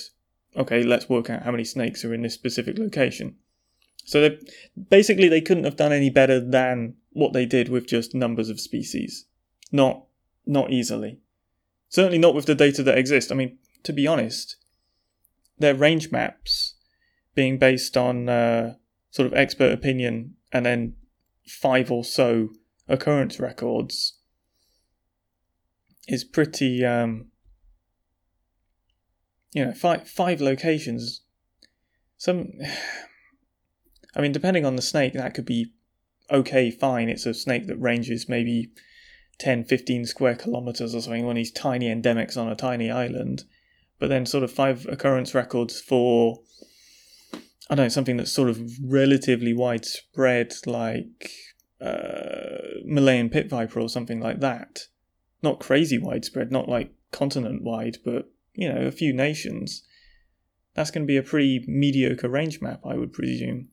[0.56, 3.36] okay, let's work out how many snakes are in this specific location.
[4.04, 4.36] So
[4.88, 8.60] basically, they couldn't have done any better than what they did with just numbers of
[8.60, 9.26] species.
[9.72, 10.04] Not,
[10.46, 11.20] not easily.
[11.88, 13.32] Certainly not with the data that exists.
[13.32, 14.56] I mean, to be honest,
[15.58, 16.74] their range maps
[17.34, 18.74] being based on uh,
[19.10, 20.94] sort of expert opinion and then
[21.46, 22.50] five or so
[22.88, 24.18] occurrence records
[26.08, 27.26] is pretty um,
[29.52, 31.22] you know five five locations
[32.16, 32.48] some
[34.16, 35.72] i mean depending on the snake that could be
[36.30, 38.70] okay fine it's a snake that ranges maybe
[39.38, 43.44] 10 15 square kilometers or something one of these tiny endemics on a tiny island
[43.98, 46.38] but then sort of five occurrence records for
[47.68, 51.30] i don't know something that's sort of relatively widespread like
[51.80, 54.86] uh, malayan pit viper or something like that
[55.42, 58.26] not crazy widespread not like continent wide but
[58.60, 59.82] you know, a few nations,
[60.74, 63.68] that's going to be a pretty mediocre range map, I would presume.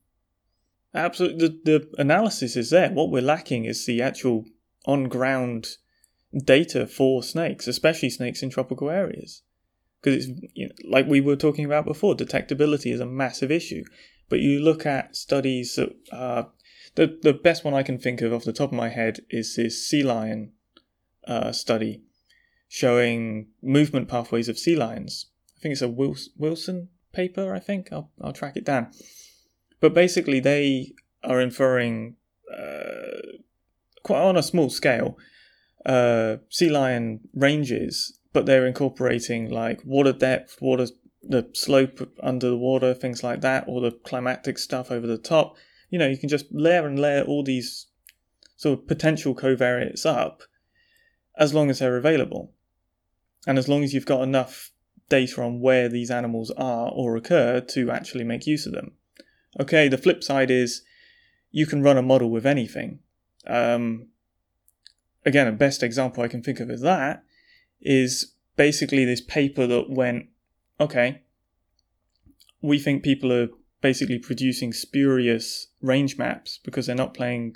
[0.94, 2.90] Absolutely, the, the analysis is there.
[2.90, 4.46] What we're lacking is the actual
[4.86, 5.68] on ground
[6.44, 9.44] data for snakes, especially snakes in tropical areas.
[10.02, 13.84] Because it's you know, like we were talking about before, detectability is a massive issue.
[14.30, 16.44] But you look at studies that uh,
[16.96, 19.56] the the best one I can think of off the top of my head is
[19.56, 20.54] this sea lion
[21.28, 22.04] uh, study
[22.68, 25.28] showing movement pathways of sea lions.
[25.58, 27.92] I think it's a Wilson paper, I think.
[27.92, 28.92] I'll, I'll track it down.
[29.80, 32.16] But basically, they are inferring,
[32.52, 33.38] uh,
[34.04, 35.18] quite on a small scale,
[35.86, 40.88] uh, sea lion ranges, but they're incorporating like water depth, water,
[41.24, 45.56] the slope under the water, things like that, or the climatic stuff over the top.
[45.90, 47.88] You know, you can just layer and layer all these
[48.56, 50.44] sort of potential covariates up
[51.38, 52.52] as long as they're available.
[53.46, 54.72] And as long as you've got enough
[55.10, 58.92] data on where these animals are or occur to actually make use of them.
[59.60, 60.84] Okay, the flip side is
[61.52, 63.00] you can run a model with anything.
[63.46, 64.08] Um,
[65.26, 67.24] again, a best example I can think of is that
[67.82, 70.28] is basically this paper that went,
[70.80, 71.22] okay,
[72.62, 73.50] we think people are
[73.82, 77.56] basically producing spurious range maps because they're not playing,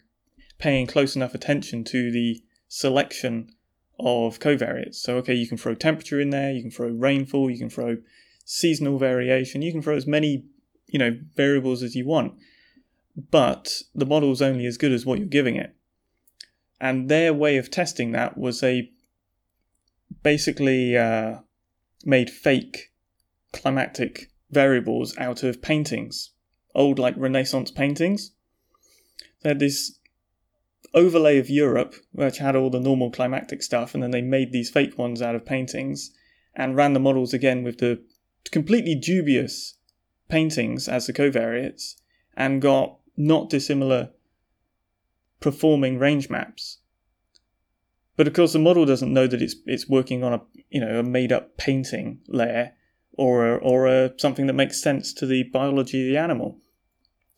[0.59, 3.51] paying close enough attention to the selection
[3.99, 4.95] of covariates.
[4.95, 7.97] So, okay, you can throw temperature in there, you can throw rainfall, you can throw
[8.45, 10.45] seasonal variation, you can throw as many,
[10.91, 12.33] you know, variables as you want.
[13.31, 15.75] But the model's only as good as what you're giving it.
[16.79, 18.91] And their way of testing that was they
[20.23, 21.39] basically uh,
[22.05, 22.91] made fake
[23.53, 26.31] climatic variables out of paintings,
[26.75, 28.31] old like Renaissance paintings.
[29.41, 29.97] They had this
[30.93, 34.69] overlay of Europe, which had all the normal climactic stuff, and then they made these
[34.69, 36.11] fake ones out of paintings
[36.55, 38.01] and ran the models again with the
[38.51, 39.75] completely dubious
[40.31, 41.95] paintings as the covariates
[42.35, 44.09] and got not dissimilar
[45.41, 46.79] performing range maps.
[48.15, 50.99] But of course, the model doesn't know that it's it's working on a you know
[50.99, 52.73] a made up painting layer
[53.13, 56.59] or a, or a, something that makes sense to the biology of the animal.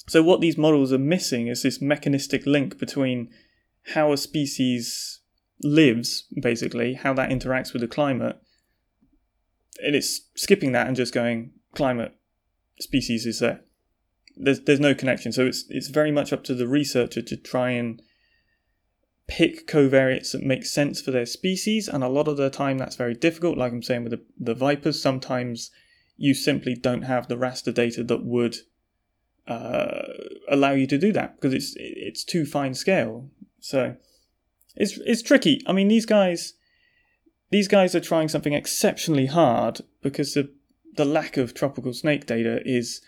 [0.08, 3.30] So what these models are missing is this mechanistic link between
[3.94, 5.22] how a species
[5.64, 8.38] lives, basically, how that interacts with the climate.
[9.84, 12.14] And it's skipping that and just going climate
[12.80, 13.62] species is there.
[14.36, 15.32] There's there's no connection.
[15.32, 18.02] So it's it's very much up to the researcher to try and
[19.28, 22.96] pick covariates that make sense for their species, and a lot of the time that's
[22.96, 23.58] very difficult.
[23.58, 25.72] Like I'm saying with the, the vipers, sometimes
[26.18, 28.58] you simply don't have the raster data that would
[29.48, 30.04] uh,
[30.50, 33.30] allow you to do that because it's it's too fine scale.
[33.60, 33.96] So
[34.76, 35.62] it's it's tricky.
[35.68, 36.54] I mean, these guys
[37.52, 40.52] these guys are trying something exceptionally hard because the
[40.96, 43.02] the lack of tropical snake data is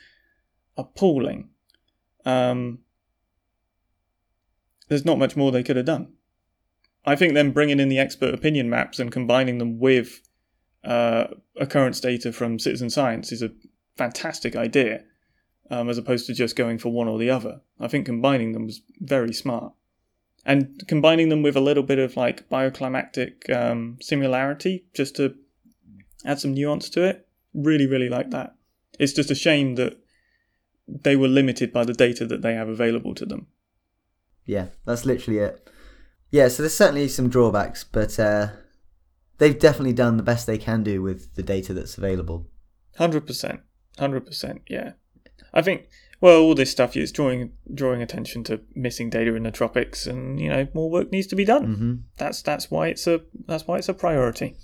[0.78, 1.50] appalling.
[2.26, 2.80] Um,
[4.88, 6.14] there's not much more they could have done.
[7.06, 10.22] I think then bringing in the expert opinion maps and combining them with
[10.84, 11.26] uh,
[11.60, 13.52] occurrence data from citizen science is a
[13.96, 15.04] fantastic idea,
[15.70, 17.62] um, as opposed to just going for one or the other.
[17.80, 19.74] I think combining them was very smart
[20.46, 25.36] and combining them with a little bit of like bioclimactic um, similarity just to
[26.24, 27.25] add some nuance to it.
[27.56, 28.56] Really, really like that.
[29.00, 29.98] It's just a shame that
[30.88, 33.48] they were limited by the data that they have available to them.
[34.46, 35.68] Yeah, that's literally it.
[36.32, 38.50] Yeah, so there's certainly some drawbacks, but uh,
[39.38, 42.48] they've definitely done the best they can do with the data that's available.
[42.98, 43.62] Hundred percent,
[43.98, 44.62] hundred percent.
[44.68, 44.94] Yeah,
[45.54, 45.88] I think.
[46.22, 50.40] Well, all this stuff is drawing drawing attention to missing data in the tropics, and
[50.40, 51.76] you know more work needs to be done.
[51.76, 54.56] hmm That's that's why it's a that's why it's a priority.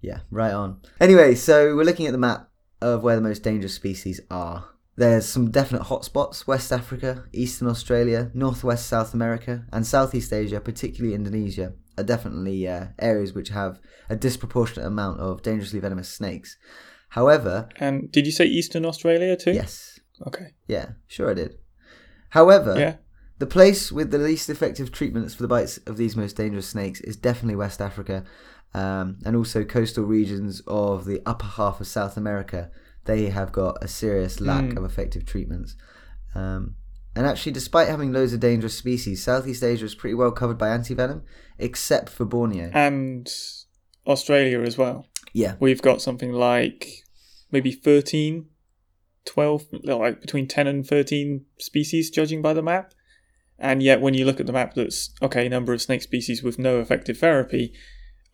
[0.00, 0.80] Yeah, right on.
[1.00, 2.48] Anyway, so we're looking at the map
[2.80, 4.66] of where the most dangerous species are.
[4.96, 11.14] There's some definite hotspots West Africa, Eastern Australia, Northwest South America, and Southeast Asia, particularly
[11.14, 13.78] Indonesia, are definitely uh, areas which have
[14.08, 16.56] a disproportionate amount of dangerously venomous snakes.
[17.10, 19.52] However, And did you say Eastern Australia too?
[19.52, 20.54] yes, Okay.
[20.66, 21.56] yeah, sure I did.
[22.30, 22.96] However, Yeah.
[23.38, 27.00] the place with the least effective treatments for the bites of these most dangerous snakes
[27.02, 28.24] is definitely West Africa,
[28.76, 32.70] um, and also coastal regions of the upper half of South America.
[33.06, 34.76] They have got a serious lack Mm.
[34.78, 35.76] of effective treatments.
[36.34, 36.74] Um,
[37.14, 40.68] and actually, despite having loads of dangerous species, Southeast Asia is pretty well covered by
[40.68, 41.22] antivenom,
[41.58, 42.70] except for Borneo.
[42.74, 43.26] And
[44.06, 45.06] Australia as well.
[45.32, 46.86] yeah, We've got something like
[47.50, 48.46] maybe 13,
[49.24, 52.92] 12, like between 10 and 13 species, judging by the map.
[53.58, 56.58] And yet, when you look at the map, that's okay, number of snake species with
[56.58, 57.72] no effective therapy,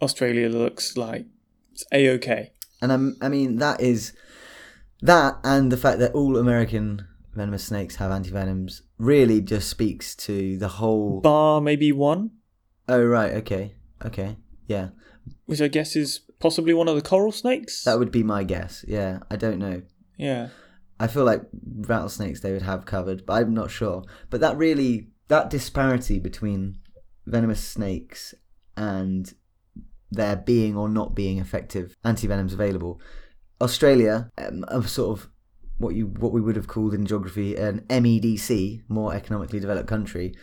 [0.03, 1.27] Australia looks like
[1.73, 2.53] it's a okay.
[2.83, 4.13] and I'm, I mean that is
[5.01, 10.59] that, and the fact that all American venomous snakes have antivenoms really just speaks to
[10.59, 11.21] the whole.
[11.21, 12.31] Bar maybe one,
[12.89, 14.37] Oh right, okay, okay,
[14.67, 14.89] yeah.
[15.47, 17.85] which I guess is possibly one of the coral snakes.
[17.85, 18.85] That would be my guess.
[18.87, 19.83] Yeah, I don't know.
[20.19, 20.49] yeah.
[21.01, 21.43] I feel like
[21.81, 24.05] rattlesnakes they would have covered, but I'm not sure.
[24.31, 26.79] But that really that disparity between
[27.27, 28.35] venomous snakes
[28.77, 29.33] and
[30.13, 33.01] there being or not being effective antivenoms available.
[33.61, 35.29] Australia, um, a sort of
[35.79, 40.35] what you what we would have called in geography an MEDC, more economically developed country,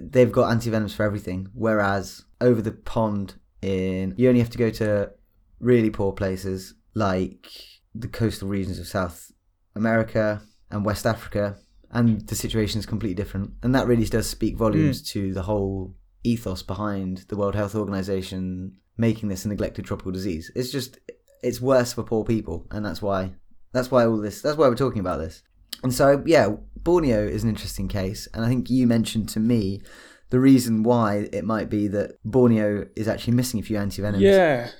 [0.00, 1.48] they've got antivenoms for everything.
[1.54, 5.10] Whereas over the pond in you only have to go to
[5.58, 7.48] really poor places like
[7.94, 9.32] the coastal regions of South
[9.74, 11.56] America and West Africa,
[11.90, 13.52] and the situation is completely different.
[13.62, 18.76] And that really does speak volumes to the whole ethos behind the World Health Organization
[19.00, 20.52] making this a neglected tropical disease.
[20.54, 20.98] It's just
[21.42, 23.32] it's worse for poor people, and that's why
[23.72, 25.42] that's why all this that's why we're talking about this.
[25.82, 29.80] And so yeah, Borneo is an interesting case, and I think you mentioned to me
[30.28, 34.20] the reason why it might be that Borneo is actually missing a few antivenoms.
[34.20, 34.70] Yeah.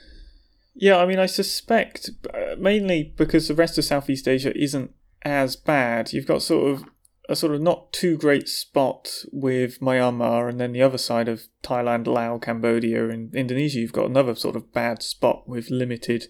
[0.76, 5.56] Yeah, I mean, I suspect uh, mainly because the rest of Southeast Asia isn't as
[5.56, 6.12] bad.
[6.12, 6.84] You've got sort of
[7.30, 11.44] a sort of not too great spot with Myanmar, and then the other side of
[11.62, 16.26] Thailand, Laos, Cambodia, and Indonesia, you've got another sort of bad spot with limited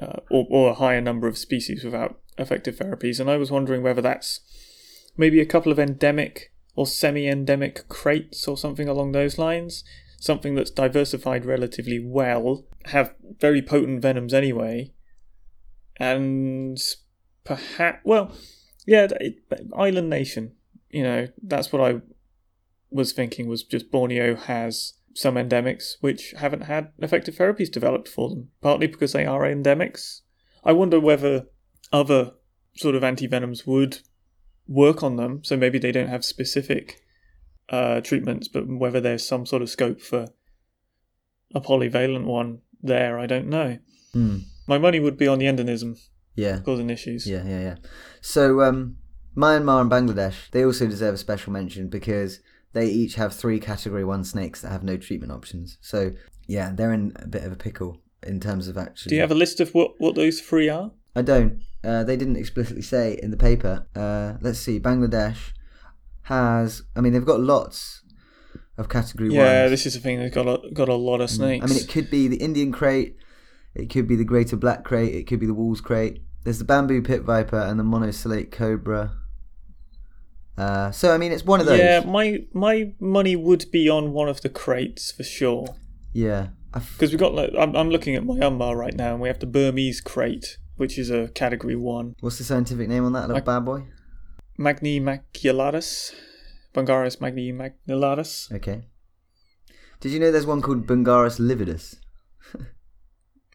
[0.00, 3.20] uh, or, or a higher number of species without effective therapies.
[3.20, 4.40] And I was wondering whether that's
[5.16, 9.84] maybe a couple of endemic or semi endemic kraits or something along those lines
[10.22, 14.92] something that's diversified relatively well, have very potent venoms anyway,
[15.96, 16.78] and
[17.42, 18.32] perhaps, well,
[18.86, 19.36] yeah, it,
[19.76, 20.52] island nation.
[20.90, 22.00] You know, that's what I
[22.90, 23.48] was thinking.
[23.48, 28.86] Was just Borneo has some endemics which haven't had effective therapies developed for them, partly
[28.86, 30.20] because they are endemics.
[30.64, 31.46] I wonder whether
[31.92, 32.32] other
[32.76, 33.98] sort of antivenoms would
[34.66, 37.00] work on them, so maybe they don't have specific
[37.68, 40.28] uh, treatments, but whether there's some sort of scope for
[41.54, 43.78] a polyvalent one there, I don't know.
[44.12, 44.38] Hmm.
[44.66, 45.98] My money would be on the endemism
[46.34, 46.60] Yeah.
[46.60, 47.26] causing issues.
[47.26, 47.76] Yeah, yeah, yeah.
[48.20, 48.96] So um,
[49.36, 52.40] Myanmar and Bangladesh, they also deserve a special mention because
[52.72, 55.78] they each have three Category One snakes that have no treatment options.
[55.80, 56.12] So
[56.46, 59.10] yeah, they're in a bit of a pickle in terms of actually.
[59.10, 60.92] Do you have a list of what, what those three are?
[61.14, 61.60] I don't.
[61.84, 63.86] Uh, they didn't explicitly say in the paper.
[63.94, 64.78] Uh, let's see.
[64.80, 65.52] Bangladesh
[66.22, 66.82] has.
[66.96, 68.02] I mean, they've got lots
[68.78, 69.38] of Category one.
[69.38, 69.70] Yeah, Ones.
[69.72, 70.20] this is the thing.
[70.20, 71.64] They've got a, got a lot of snakes.
[71.64, 73.14] I mean, it could be the Indian krait,
[73.74, 76.20] it could be the greater black krait, it could be the Walls krait.
[76.44, 79.12] There's the bamboo pit viper and the monocellate cobra.
[80.58, 81.78] Uh, so I mean, it's one of those.
[81.78, 85.76] yeah, my my money would be on one of the kraits for sure.
[86.12, 86.48] Yeah.
[86.72, 89.38] Because we got like I'm, I'm looking at my Myanmar right now, and we have
[89.38, 92.14] the Burmese krait, which is a category one.
[92.20, 93.84] what's the scientific name on that little I- bad boy?
[94.58, 96.12] Magnimaculatus,
[96.74, 98.52] Bungarus magnimaculatus.
[98.52, 98.82] Okay.
[100.00, 101.96] Did you know there's one called Bungarus lividus?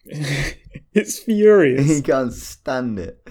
[0.93, 1.88] it's furious.
[1.97, 3.28] he can't stand it.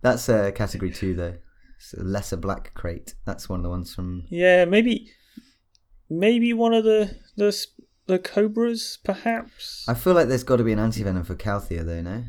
[0.00, 1.36] That's uh, category two though.
[1.76, 3.14] It's a lesser black krait.
[3.24, 4.24] That's one of the ones from.
[4.30, 5.10] Yeah, maybe,
[6.08, 7.66] maybe one of the the
[8.06, 9.84] the cobras, perhaps.
[9.88, 12.24] I feel like there's got to be an antivenom for kaouthia though, no?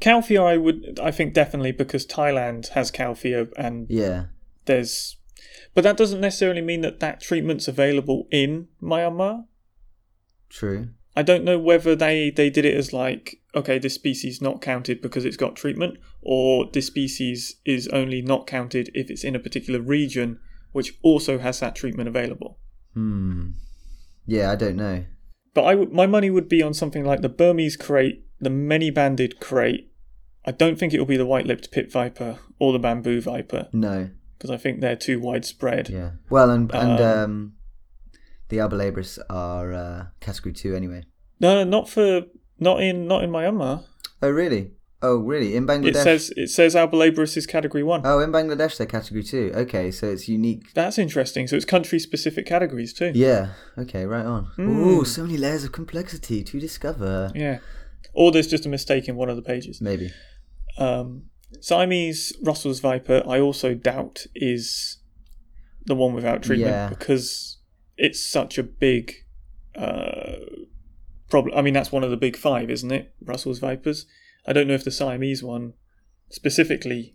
[0.00, 4.26] kaouthia, I would, I think definitely because Thailand has kaouthia, and Yeah.
[4.66, 5.16] there's
[5.74, 9.46] But that doesn't necessarily mean that that treatment's available in Myanmar.
[10.48, 10.90] True.
[11.16, 15.00] I don't know whether they, they did it as like, okay, this species not counted
[15.00, 19.38] because it's got treatment, or this species is only not counted if it's in a
[19.40, 20.40] particular region
[20.72, 22.58] which also has that treatment available.
[22.94, 23.50] Hmm.
[24.26, 25.04] Yeah, I don't know.
[25.54, 28.90] But I w- my money would be on something like the Burmese krait, the many
[28.90, 29.86] banded krait.
[30.44, 33.68] I don't think it will be the white lipped pit viper or the bamboo viper
[33.72, 34.10] No.
[34.36, 35.88] because I think they're too widespread.
[35.90, 36.10] Yeah.
[36.28, 37.52] Well, and and Um, um,
[38.48, 41.04] the Albolabris are uh, category two anyway.
[41.40, 42.22] No, not for
[42.58, 43.84] not in not in Myanmar.
[44.22, 44.72] Oh, really?
[45.02, 45.54] Oh, really?
[45.54, 45.88] In Bangladesh?
[45.88, 48.02] It says it says Albolabris is category one.
[48.04, 49.52] Oh, in Bangladesh they're category two.
[49.54, 50.72] Okay, so it's unique.
[50.72, 51.46] That's interesting.
[51.46, 53.12] So it's country specific categories too.
[53.14, 53.50] Yeah.
[53.76, 54.06] Okay.
[54.06, 54.44] Right on.
[54.56, 54.78] Hmm.
[54.80, 57.30] Ooh, so many layers of complexity to discover.
[57.34, 57.58] Yeah.
[58.14, 59.80] Or there's just a mistake in one of the pages.
[59.80, 60.10] Maybe.
[60.78, 61.24] Um,
[61.60, 64.98] Siamese Russell's Viper, I also doubt is
[65.86, 66.88] the one without treatment Yeah.
[66.88, 67.53] because
[67.96, 69.12] it's such a big
[69.76, 70.36] uh,
[71.28, 71.56] problem.
[71.56, 73.14] I mean, that's one of the big five, isn't it?
[73.22, 74.06] Russell's Vipers.
[74.46, 75.74] I don't know if the Siamese one
[76.30, 77.14] specifically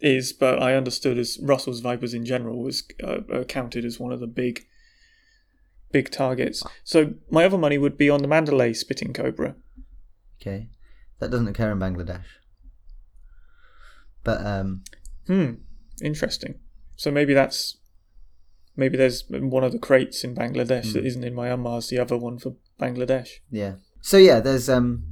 [0.00, 4.12] is, but I understood as Russell's Vipers in general was uh, uh, counted as one
[4.12, 4.66] of the big,
[5.92, 6.62] big targets.
[6.84, 9.56] So my other money would be on the Mandalay spitting cobra.
[10.40, 10.68] Okay.
[11.20, 12.24] That doesn't occur in Bangladesh.
[14.22, 14.82] But um,
[15.26, 15.54] Hmm.
[16.02, 16.56] Interesting.
[16.96, 17.76] So maybe that's
[18.76, 22.38] maybe there's one of the kraits in Bangladesh that isn't in Myanmar's the other one
[22.38, 23.28] for Bangladesh.
[23.50, 23.74] yeah.
[24.00, 25.04] So yeah, there's um,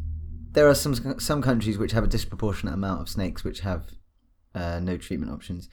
[0.53, 3.87] there are some some countries which have a disproportionate amount of snakes which have
[4.55, 5.69] uh, no treatment options.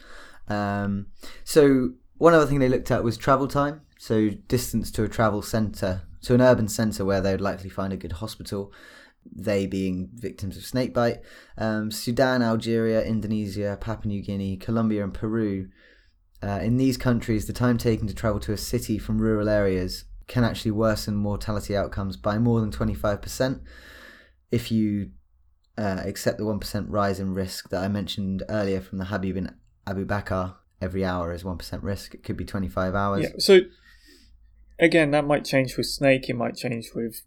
[0.48, 1.08] Um,
[1.44, 3.82] so one other thing they looked at was travel time.
[3.98, 7.92] So distance to a travel centre, to an urban centre where they would likely find
[7.92, 8.72] a good hospital.
[9.30, 11.20] They being victims of snakebite.
[11.58, 15.68] Um, Sudan, Algeria, Indonesia, Papua New Guinea, Colombia, and Peru.
[16.42, 20.06] Uh, in these countries, the time taken to travel to a city from rural areas
[20.28, 23.62] can actually worsen mortality outcomes by more than 25%
[24.52, 25.10] if you
[25.78, 29.56] uh, accept the 1% rise in risk that I mentioned earlier from the Habib bin
[29.88, 30.56] Abubakar.
[30.82, 32.14] Every hour is 1% risk.
[32.14, 33.24] It could be 25 hours.
[33.24, 33.30] Yeah.
[33.38, 33.62] So
[34.80, 36.30] again, that might change with snake.
[36.30, 37.24] It might change with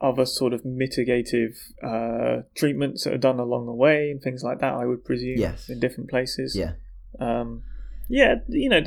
[0.00, 4.60] other sort of mitigative uh, treatments that are done along the way and things like
[4.60, 4.74] that.
[4.74, 5.38] I would presume.
[5.38, 5.68] Yes.
[5.68, 6.54] In different places.
[6.54, 6.72] Yeah.
[7.18, 7.62] Um,
[8.08, 8.80] yeah, you know,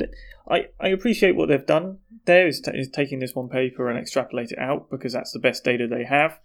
[0.50, 3.98] I, I appreciate what they've done there is, ta is taking this one paper and
[3.98, 6.38] extrapolate it out because that's the best data they have.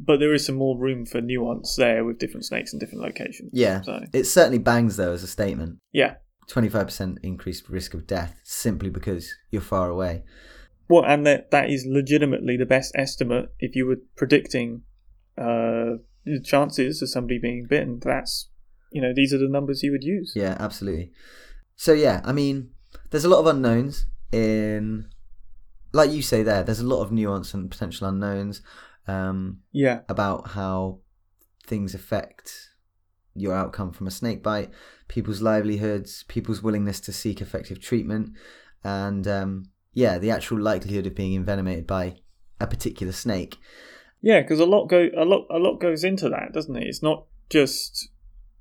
[0.00, 3.50] But there is some more room for nuance there with different snakes in different locations.
[3.52, 3.80] Yeah.
[3.82, 5.78] So It certainly bangs, though, as a statement.
[5.92, 6.14] yeah,
[6.48, 10.22] 25% increased risk of death simply because you're far away.
[10.88, 14.82] well, and that that is legitimately the best estimate if you were predicting
[15.36, 17.98] uh, the chances of somebody being bitten.
[18.02, 18.48] That's
[18.92, 20.32] you know these are the numbers you would use.
[20.36, 21.10] Yeah, absolutely.
[21.78, 22.70] So yeah, I mean,
[23.10, 25.06] there's a lot of unknowns in,
[25.92, 26.64] like you say there.
[26.64, 28.62] There's a lot of nuance and potential unknowns
[29.06, 30.98] um, Yeah, about how
[31.64, 32.70] things affect
[33.34, 34.70] your outcome from a snake bite,
[35.06, 38.32] people's livelihoods, people's willingness to seek effective treatment,
[38.82, 42.16] and um, yeah, the actual likelihood of being envenomated by
[42.60, 43.56] a particular snake.
[44.20, 46.88] yeah, because a lot go a lot a lot goes into that, doesn't it?
[46.88, 48.08] It's not just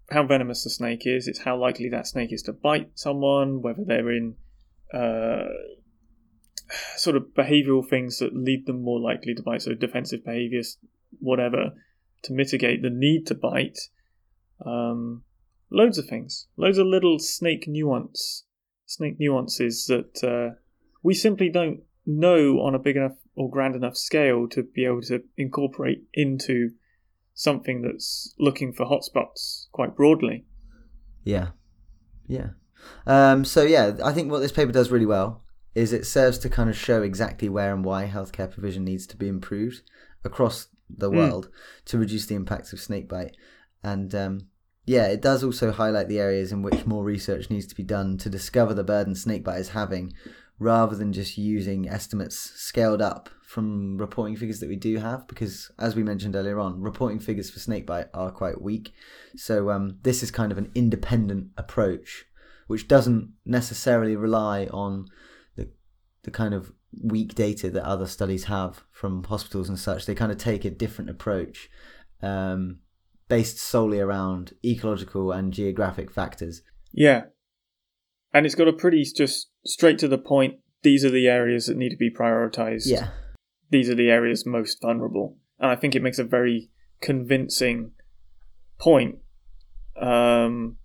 [0.10, 3.84] how venomous the snake is; it's how likely that snake is to bite someone, whether
[3.86, 4.36] they're in
[4.94, 5.48] uh,
[6.96, 10.78] sort of behavioural things that lead them more likely to bite, so defensive behaviours,
[11.20, 11.72] whatever,
[12.24, 13.80] to mitigate the need to bite.
[14.66, 15.24] Um,
[15.70, 18.46] loads of things, loads of little snake nuance,
[18.86, 20.56] snake nuances that uh,
[21.04, 25.02] we simply don't know on a big enough or grand enough scale to be able
[25.02, 26.72] to incorporate into
[27.38, 30.46] something that's looking for hotspots quite broadly.
[31.24, 31.50] Yeah,
[32.28, 32.50] yeah.
[33.06, 35.44] Um, so yeah, I think what this paper does really well
[35.76, 39.16] is it serves to kind of show exactly where and why healthcare provision needs to
[39.18, 39.84] be improved
[40.24, 41.16] across the Mm.
[41.16, 41.50] world
[41.86, 43.36] to reduce the impacts of snakebite.
[43.84, 44.48] And um,
[44.86, 48.18] yeah, it does also highlight the areas in which more research needs to be done
[48.18, 50.14] to discover the burden snakebite is having,
[50.60, 55.28] rather than just using estimates scaled up from reporting figures that we do have.
[55.28, 58.94] Because as we mentioned earlier on, reporting figures for snakebite are quite weak.
[59.36, 62.26] So um, this is kind of an independent approach,
[62.68, 65.06] which doesn't necessarily rely on
[65.56, 65.70] the
[66.24, 66.72] the kind of
[67.04, 70.06] weak data that other studies have from hospitals and such.
[70.06, 71.70] They kind of take a different approach,
[72.22, 72.80] um,
[73.30, 76.64] based solely around ecological and geographic factors.
[76.92, 77.26] Yeah.
[78.34, 80.56] And it's got a pretty just straight to the point.
[80.84, 82.84] These are the areas that need to be prioritized.
[82.86, 83.10] Yeah,
[83.70, 85.38] These are the areas most vulnerable.
[85.60, 86.70] And I think it makes a very
[87.02, 87.92] convincing
[88.80, 89.18] point.
[90.00, 90.78] Um,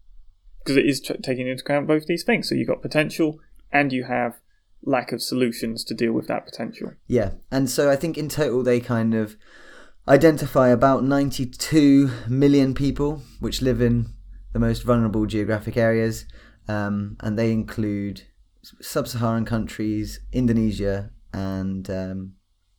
[0.62, 2.48] because it is t- taking into account both these things.
[2.48, 3.38] So you've got potential
[3.72, 4.40] and you have
[4.84, 6.92] lack of solutions to deal with that potential.
[7.06, 9.36] Yeah, and so I think in total they kind of
[10.08, 14.06] identify about 92 million people which live in
[14.52, 16.26] the most vulnerable geographic areas,
[16.72, 18.22] um, and they include
[18.80, 22.32] sub-Saharan countries, Indonesia, and um,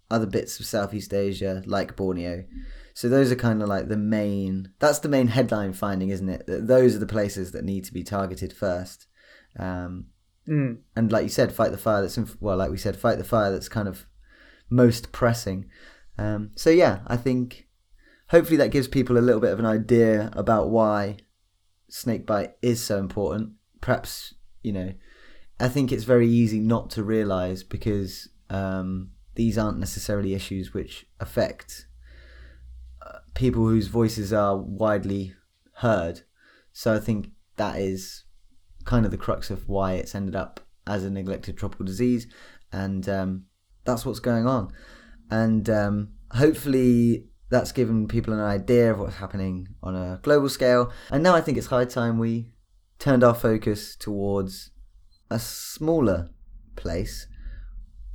[0.10, 2.46] other bits of Southeast Asia like Borneo.
[2.94, 4.70] So those are kind of like the main.
[4.80, 6.46] That's the main headline finding, isn't it?
[6.48, 9.08] That those are the places that need to be targeted first.
[9.58, 9.94] Um,
[10.46, 10.80] Mm.
[10.98, 13.24] and like you said, fight the fire that's in, well, like we said, fight the
[13.24, 14.06] fire that's kind of
[14.70, 15.70] most pressing.
[16.18, 17.68] Um, so yeah, I think
[18.28, 21.18] hopefully that gives people a little bit of an idea about why
[21.90, 23.54] snakebite is so important.
[23.84, 24.94] Perhaps you know,
[25.60, 31.06] I think it's very easy not to realize because um, these aren't necessarily issues which
[31.20, 31.86] affect
[33.06, 35.34] uh, people whose voices are widely
[35.76, 36.22] heard.
[36.72, 38.24] So I think that is
[38.86, 42.28] kind of the crux of why it's ended up as a neglected tropical disease,
[42.72, 43.46] and um,
[43.84, 44.72] that's what's going on.
[45.30, 50.92] And um, hopefully, that's given people an idea of what's happening on a global scale.
[51.12, 52.53] And now I think it's high time we
[53.04, 54.72] turned our focus towards
[55.30, 56.30] a smaller
[56.78, 57.28] place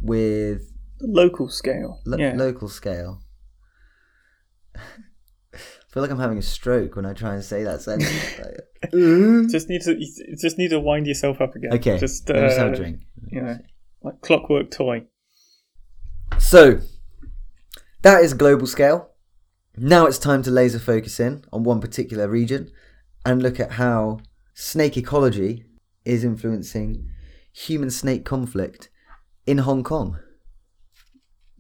[0.01, 2.01] with Local scale.
[2.07, 2.33] lo- yeah.
[2.35, 3.21] local scale.
[4.75, 5.59] I
[5.93, 8.11] feel like I'm having a stroke when I try and say that sentence.
[8.39, 8.91] Like,
[9.51, 9.95] just need to
[10.41, 11.73] just need to wind yourself up again.
[11.75, 13.01] okay, Just me just have uh, a drink.
[13.31, 13.59] you know,
[14.03, 15.05] like clockwork toy.
[16.39, 16.81] So,
[18.03, 19.11] that is global scale.
[19.77, 22.71] Now it's time to laser focus in on one particular region
[23.27, 24.21] and look at how
[24.61, 25.65] snake ecology
[26.05, 27.09] is influencing
[27.53, 28.91] human snake conflict
[29.47, 30.19] in Hong Kong.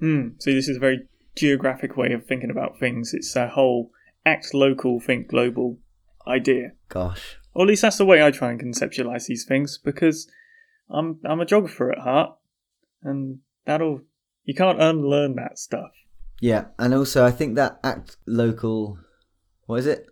[0.00, 3.14] Hmm, so this is a very geographic way of thinking about things.
[3.14, 3.92] It's a whole
[4.26, 5.78] act local, think global
[6.26, 6.72] idea.
[6.88, 7.36] Gosh.
[7.54, 10.28] Or at least that's the way I try and conceptualize these things because
[10.90, 12.36] I'm I'm a geographer at heart,
[13.04, 14.00] and that'll
[14.44, 15.90] you can't unlearn that stuff.
[16.40, 18.98] Yeah, and also I think that act local,
[19.66, 20.06] what is it?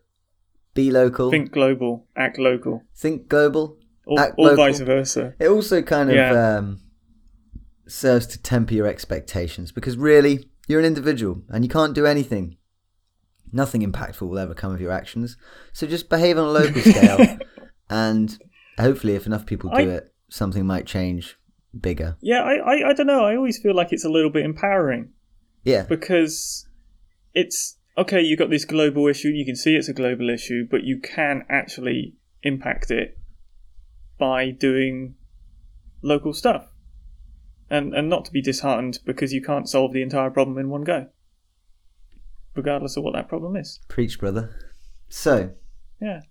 [0.76, 1.30] Be local.
[1.30, 3.78] Think global, act local, Think global.
[4.06, 4.64] or, Act or local.
[4.64, 5.34] vice versa.
[5.40, 6.56] It also kind of Yeah.
[6.58, 6.80] um,
[7.88, 12.56] serves to temper your expectations because really, you're an individual and you can't do anything.
[13.52, 15.36] Nothing impactful will ever come of your actions.
[15.72, 17.38] So just behave on a local scale,
[17.88, 18.36] and
[18.78, 21.36] hopefully, if enough people do I- it, something might change
[21.80, 22.16] bigger.
[22.20, 23.24] Yeah, I, I I don't know.
[23.24, 25.10] I always feel like it's a little bit empowering
[25.64, 26.66] Yeah, because
[27.34, 28.20] it's okay.
[28.20, 29.28] You've got this global issue.
[29.28, 33.18] You can see it's a global issue, but you can actually impact it
[34.18, 35.14] by doing
[36.02, 36.68] local stuff,
[37.68, 40.84] and and not to be disheartened because you can't solve the entire problem in one
[40.84, 41.08] go,
[42.54, 43.80] regardless of what that problem is.
[43.88, 44.54] preach, brother.
[45.08, 45.50] So
[46.00, 46.22] Yeah.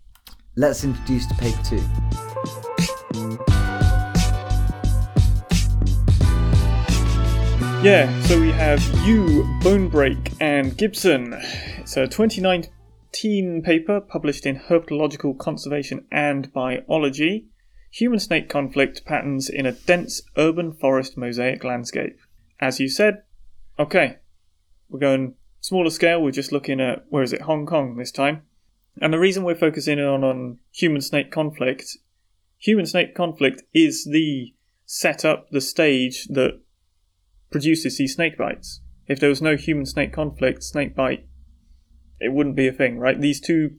[0.55, 2.24] let's introduce to paper two.
[7.85, 11.39] Yeah, so we have Yue, Bonebrake, and Gibson.
[11.77, 17.45] It's a 2019 paper published in Herpetological Conservation and Biology
[17.91, 22.17] Human Snake Conflict Patterns in a Dense Urban Forest Mosaic Landscape.
[22.59, 23.21] As you said,
[23.77, 24.17] okay,
[24.89, 28.41] we're going smaller scale, we're just looking at, where is it, Hong Kong this time.
[28.99, 31.97] And the reason we're focusing on, on human snake conflict,
[32.57, 34.55] human snake conflict is the
[34.87, 36.61] setup, the stage that
[37.55, 38.81] produces these snake bites.
[39.07, 41.25] If there was no human snake conflict, snake bite,
[42.19, 43.17] it wouldn't be a thing, right?
[43.21, 43.77] These two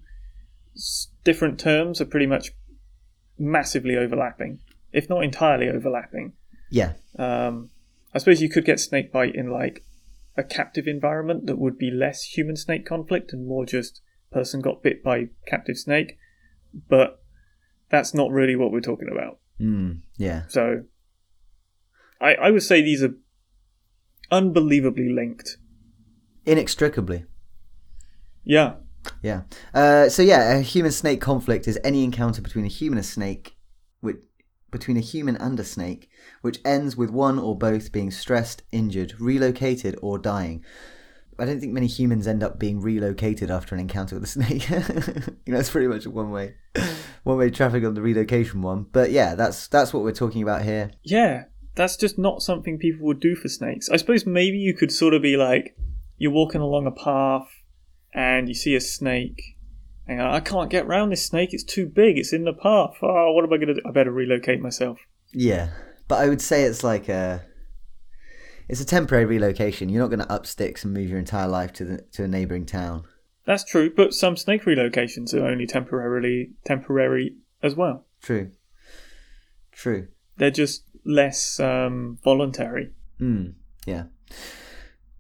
[1.25, 2.53] different terms are pretty much
[3.39, 4.61] massively overlapping,
[4.95, 6.33] if not entirely overlapping.
[6.71, 7.69] Yeah, Um,
[8.15, 9.85] I suppose you could get snake bite in like
[10.39, 14.01] a captive environment that would be less human snake conflict and more just
[14.33, 16.17] person got bit by captive snake,
[16.89, 17.23] but
[17.91, 19.39] that's not really what we're talking about.
[19.61, 20.85] mm, yeah, So
[22.23, 23.15] I, I would say these are
[24.31, 25.59] unbelievably linked.
[26.45, 27.25] inextricably.
[28.45, 28.75] Yeah.
[29.23, 29.43] Yeah.
[29.75, 33.09] Uh, so yeah, a human snake conflict is any encounter between a human and a
[33.09, 33.57] snake,
[34.01, 34.17] which,
[34.71, 36.09] between a human and a snake,
[36.43, 40.65] which ends with one or both being stressed, injured, relocated, or dying.
[41.39, 44.71] I don't think many humans end up being relocated after an encounter with a snake.
[45.47, 46.55] you know, it's pretty much a one way,
[47.25, 48.87] one way traffic on the relocation one.
[48.91, 50.93] But yeah, that's that's what we're talking about here.
[51.03, 51.45] Yeah.
[51.77, 53.89] That's just not something people would do for snakes.
[53.89, 55.77] I suppose maybe you could sort of be like,
[56.17, 57.49] you're walking along a path
[58.13, 59.57] and you see a snake.
[60.07, 61.51] And you're like, I can't get round this snake.
[61.53, 62.19] It's too big.
[62.19, 62.97] It's in the path.
[63.03, 63.83] Oh, what am I going to do?
[63.87, 64.99] I better relocate myself.
[65.33, 65.71] Yeah,
[66.09, 67.45] but I would say it's like a,
[68.69, 69.89] it's a temporary relocation.
[69.89, 72.29] You're not going to up sticks and move your entire life to the to a
[72.29, 73.05] neighbouring town.
[73.45, 78.07] That's true, but some snake relocations are only temporarily temporary as well.
[78.23, 78.51] True.
[79.73, 80.09] True.
[80.37, 82.91] They're just less um, voluntary.
[83.21, 83.55] Mm,
[83.87, 84.05] yeah.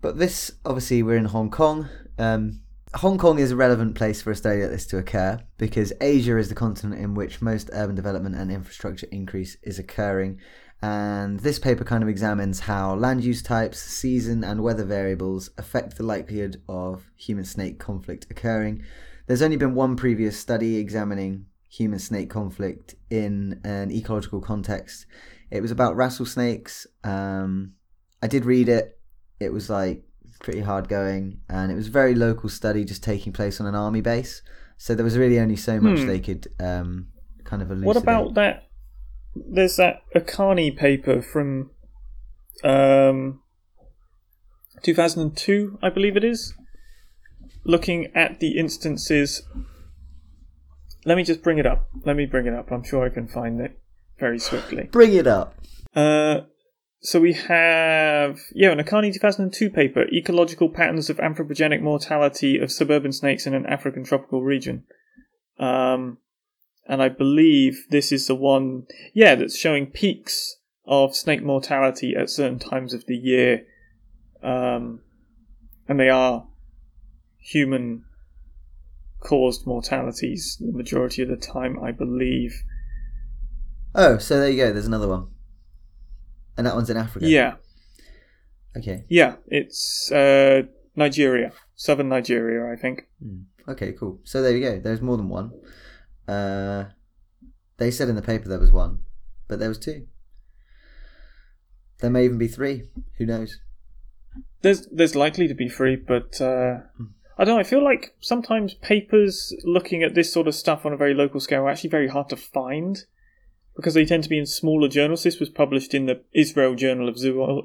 [0.00, 1.88] But this, obviously, we're in Hong Kong.
[2.18, 2.60] Um,
[2.94, 6.38] Hong Kong is a relevant place for a study like this to occur because Asia
[6.38, 10.40] is the continent in which most urban development and infrastructure increase is occurring.
[10.82, 15.96] And this paper kind of examines how land use types, season, and weather variables affect
[15.96, 18.84] the likelihood of human snake conflict occurring.
[19.26, 25.06] There's only been one previous study examining human snake conflict in an ecological context.
[25.50, 26.86] It was about rattlesnakes.
[27.04, 27.74] Um,
[28.22, 28.98] I did read it.
[29.38, 30.02] It was like
[30.40, 33.74] pretty hard going, and it was a very local study, just taking place on an
[33.74, 34.42] army base.
[34.76, 36.06] So there was really only so much Hmm.
[36.06, 37.08] they could um,
[37.44, 37.86] kind of elucidate.
[37.86, 38.64] What about that?
[39.34, 41.70] There's that Akani paper from
[42.64, 43.40] um,
[44.82, 46.54] 2002, I believe it is,
[47.64, 49.42] looking at the instances.
[51.04, 51.88] Let me just bring it up.
[52.04, 52.70] Let me bring it up.
[52.70, 53.78] I'm sure I can find it
[54.18, 54.88] very swiftly.
[54.90, 55.54] Bring it up.
[55.94, 56.42] Uh,
[57.00, 63.12] so we have yeah, an Akani 2002 paper, ecological patterns of anthropogenic mortality of suburban
[63.12, 64.84] snakes in an African tropical region.
[65.58, 66.18] Um,
[66.88, 70.56] and I believe this is the one, yeah, that's showing peaks
[70.86, 73.66] of snake mortality at certain times of the year,
[74.42, 75.00] um,
[75.88, 76.46] and they are
[77.38, 78.04] human
[79.20, 82.62] caused mortalities the majority of the time, I believe.
[83.96, 84.72] Oh, so there you go.
[84.72, 85.28] There's another one,
[86.56, 87.26] and that one's in Africa.
[87.26, 87.54] Yeah.
[88.76, 89.04] Okay.
[89.08, 93.06] Yeah, it's uh, Nigeria, southern Nigeria, I think.
[93.22, 93.44] Hmm.
[93.68, 93.92] Okay.
[93.92, 94.20] Cool.
[94.22, 94.78] So there you go.
[94.78, 95.52] There's more than one.
[96.28, 96.84] Uh,
[97.78, 99.00] they said in the paper there was one,
[99.48, 100.06] but there was two.
[102.00, 102.90] There may even be three.
[103.16, 103.60] Who knows?
[104.60, 106.80] There's there's likely to be three, but uh,
[107.38, 107.60] I don't know.
[107.60, 111.40] I feel like sometimes papers looking at this sort of stuff on a very local
[111.40, 113.04] scale are actually very hard to find
[113.76, 115.22] because they tend to be in smaller journals.
[115.22, 117.16] This was published in the Israel Journal of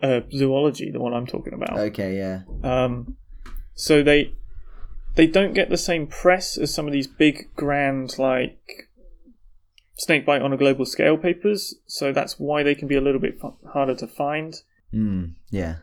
[0.03, 1.79] uh, Zoology, the one I'm talking about.
[1.79, 2.17] Okay.
[2.17, 2.41] Yeah.
[2.63, 3.15] Um,
[3.73, 4.35] so they
[5.15, 8.89] they don't get the same press as some of these big, grand, like
[9.95, 11.75] snakebite on a global scale papers.
[11.87, 13.39] So that's why they can be a little bit
[13.71, 14.55] harder to find.
[14.91, 15.25] Hmm.
[15.49, 15.77] Yeah.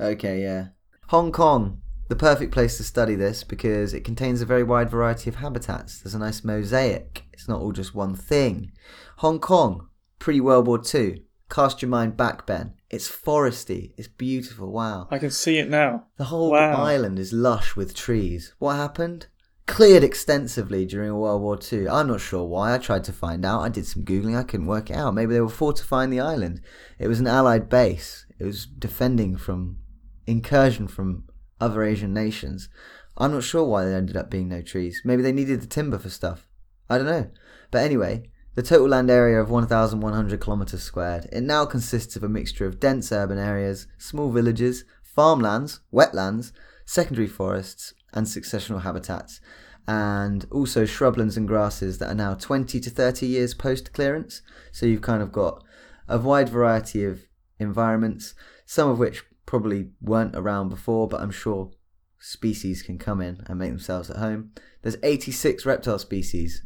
[0.00, 0.42] Okay.
[0.42, 0.68] Yeah.
[1.08, 5.28] Hong Kong, the perfect place to study this because it contains a very wide variety
[5.30, 6.00] of habitats.
[6.00, 7.24] There's a nice mosaic.
[7.32, 8.72] It's not all just one thing.
[9.18, 9.88] Hong Kong,
[10.18, 11.22] pre World War II.
[11.48, 12.74] Cast your mind back, Ben.
[12.90, 13.92] It's foresty.
[13.96, 14.72] It's beautiful.
[14.72, 15.06] Wow.
[15.10, 16.06] I can see it now.
[16.16, 16.82] The whole Wow.
[16.82, 18.54] island is lush with trees.
[18.58, 19.26] What happened?
[19.66, 21.88] Cleared extensively during World War II.
[21.88, 22.74] I'm not sure why.
[22.74, 23.62] I tried to find out.
[23.62, 24.36] I did some googling.
[24.36, 25.14] I couldn't work it out.
[25.14, 26.60] Maybe they were fortifying the island.
[27.00, 28.26] It was an Allied base.
[28.38, 29.78] It was defending from
[30.26, 31.24] incursion from
[31.60, 32.68] other Asian nations.
[33.16, 35.00] I'm not sure why there ended up being no trees.
[35.04, 36.46] Maybe they needed the timber for stuff.
[36.88, 37.30] I don't know.
[37.70, 41.28] But anyway, the total land area of 1,100 kilometres squared.
[41.32, 46.52] It now consists of a mixture of dense urban areas, small villages, farmlands, wetlands,
[46.84, 49.40] secondary forests, and successional habitats,
[49.88, 54.42] and also shrublands and grasses that are now 20 to 30 years post clearance.
[54.72, 55.62] So you've kind of got
[56.08, 57.26] a wide variety of
[57.58, 58.34] environments,
[58.64, 61.70] some of which probably weren't around before, but I'm sure
[62.18, 64.50] species can come in and make themselves at home.
[64.82, 66.64] There's 86 reptile species.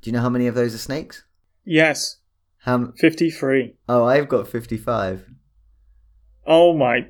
[0.00, 1.24] Do you know how many of those are snakes?
[1.64, 2.18] Yes,
[2.58, 2.74] How?
[2.74, 3.74] m- 53.
[3.88, 5.28] Oh, I've got 55.
[6.46, 7.06] Oh my.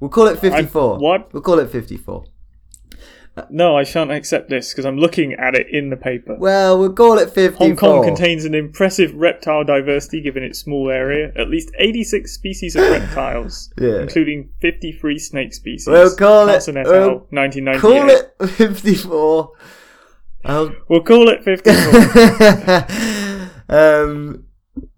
[0.00, 0.98] We'll call it 54.
[0.98, 1.32] what?
[1.32, 2.24] We'll call it 54.
[3.48, 6.36] No, I shan't accept this because I'm looking at it in the paper.
[6.38, 7.66] Well, we'll call it 54.
[7.66, 11.32] Hong Kong contains an impressive reptile diversity given its small area.
[11.36, 14.00] At least 86 species of reptiles, Yeah.
[14.02, 15.86] including 53 snake species.
[15.86, 17.80] We'll call it- Karsen et we'll 1998.
[17.80, 19.52] Call it 54.
[20.44, 20.74] I'll...
[20.88, 22.86] We'll call it 54.
[23.68, 24.44] um,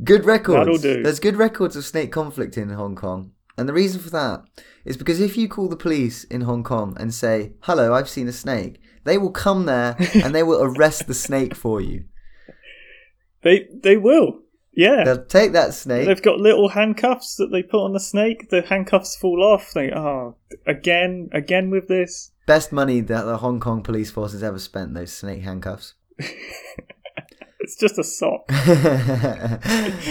[0.04, 0.58] good records.
[0.58, 1.02] That'll do.
[1.02, 3.32] There's good records of snake conflict in Hong Kong.
[3.58, 4.42] And the reason for that
[4.84, 8.28] is because if you call the police in Hong Kong and say, hello, I've seen
[8.28, 12.04] a snake, they will come there and they will arrest the snake for you.
[13.42, 14.40] they they will.
[14.74, 15.04] Yeah.
[15.04, 16.06] They'll take that snake.
[16.06, 18.48] They've got little handcuffs that they put on the snake.
[18.48, 19.72] The handcuffs fall off.
[19.74, 22.30] They oh again again with this.
[22.46, 25.94] Best money that the Hong Kong police force has ever spent, those snake handcuffs.
[27.62, 28.44] It's just a sock.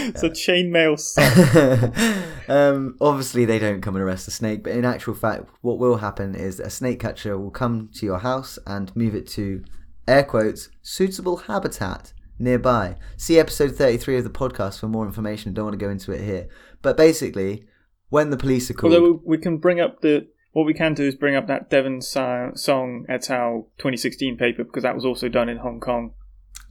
[0.04, 2.48] It's a chainmail sock.
[2.48, 5.98] um, obviously, they don't come and arrest the snake, but in actual fact, what will
[5.98, 9.62] happen is a snake catcher will come to your house and move it to,
[10.08, 12.96] air quotes, suitable habitat nearby.
[13.16, 15.52] See episode 33 of the podcast for more information.
[15.52, 16.48] I don't want to go into it here.
[16.80, 17.66] But basically,
[18.08, 18.94] when the police are called.
[18.94, 23.06] Although we can bring up the what we can do is bring up that Devan-Song
[23.08, 23.68] et al.
[23.78, 26.12] 2016 paper because that was also done in Hong Kong.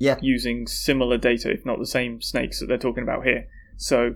[0.02, 0.18] Yeah.
[0.20, 3.48] using similar data, if not the same snakes that they're talking about here.
[3.78, 4.16] So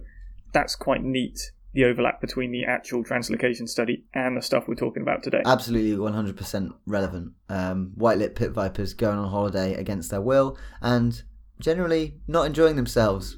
[0.52, 1.52] that's quite neat.
[1.74, 5.44] The overlap between the actual translocation study and the stuff we're talking about today.
[5.46, 7.34] Absolutely 100% relevant.
[7.50, 11.22] Um, white-lipped pit vipers going on holiday against their will and
[11.60, 13.38] generally not enjoying themselves.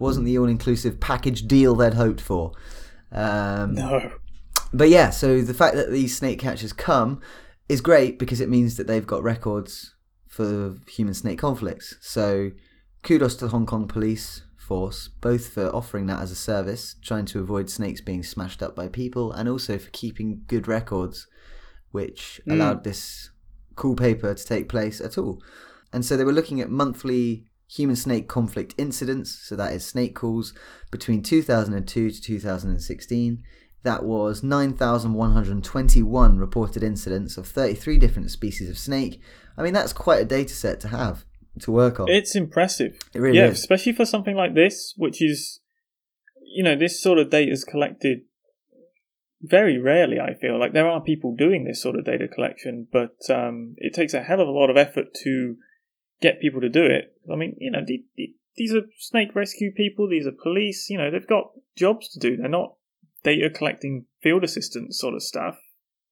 [0.00, 2.50] Wasn't the all-inclusive package deal they'd hoped for.
[3.12, 4.10] Um, no.
[4.72, 7.20] But yeah, so the fact that these snake catchers come
[7.68, 9.94] is great because it means that they've got records
[10.40, 11.96] for human snake conflicts.
[12.00, 12.52] So
[13.02, 17.26] kudos to the Hong Kong police force, both for offering that as a service, trying
[17.26, 21.26] to avoid snakes being smashed up by people, and also for keeping good records,
[21.90, 22.52] which Mm.
[22.54, 23.30] allowed this
[23.74, 25.42] cool paper to take place at all.
[25.92, 30.14] And so they were looking at monthly human snake conflict incidents, so that is snake
[30.14, 30.54] calls,
[30.90, 33.42] between 2002 to 2016.
[33.82, 39.20] That was 9,121 reported incidents of 33 different species of snake.
[39.56, 41.24] I mean, that's quite a data set to have
[41.60, 42.08] to work on.
[42.08, 42.98] It's impressive.
[43.14, 43.58] It really yeah, is.
[43.58, 45.60] especially for something like this, which is,
[46.42, 48.20] you know, this sort of data is collected
[49.42, 50.20] very rarely.
[50.20, 53.94] I feel like there are people doing this sort of data collection, but um, it
[53.94, 55.56] takes a hell of a lot of effort to
[56.20, 57.14] get people to do it.
[57.32, 60.06] I mean, you know, the- the- these are snake rescue people.
[60.08, 60.90] These are police.
[60.90, 62.36] You know, they've got jobs to do.
[62.36, 62.74] They're not
[63.22, 65.58] data collecting field assistant sort of stuff.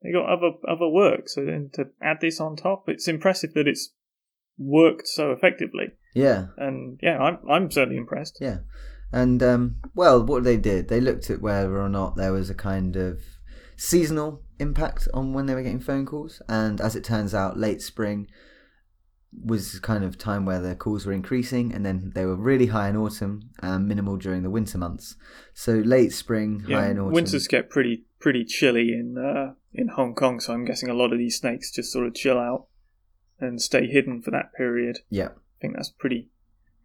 [0.02, 1.28] They got other other work.
[1.28, 3.92] So then to add this on top, it's impressive that it's
[4.59, 8.38] worked so effectively yeah, and yeah, I'm I'm certainly impressed.
[8.40, 8.59] yeah.
[9.11, 12.54] And, um, well, what they did, they looked at whether or not there was a
[12.54, 13.22] kind of
[13.74, 16.42] seasonal impact on when they were getting phone calls.
[16.46, 18.28] And as it turns out, late spring
[19.33, 22.89] was kind of time where the calls were increasing, and then they were really high
[22.89, 25.16] in autumn and minimal during the winter months.
[25.55, 27.12] So late spring, high Yeah, in autumn.
[27.12, 31.12] winters get pretty pretty chilly in uh, in Hong Kong, so I'm guessing a lot
[31.12, 32.66] of these snakes just sort of chill out
[33.39, 34.99] and stay hidden for that period.
[35.11, 35.29] Yeah.
[35.29, 36.31] I think that's pretty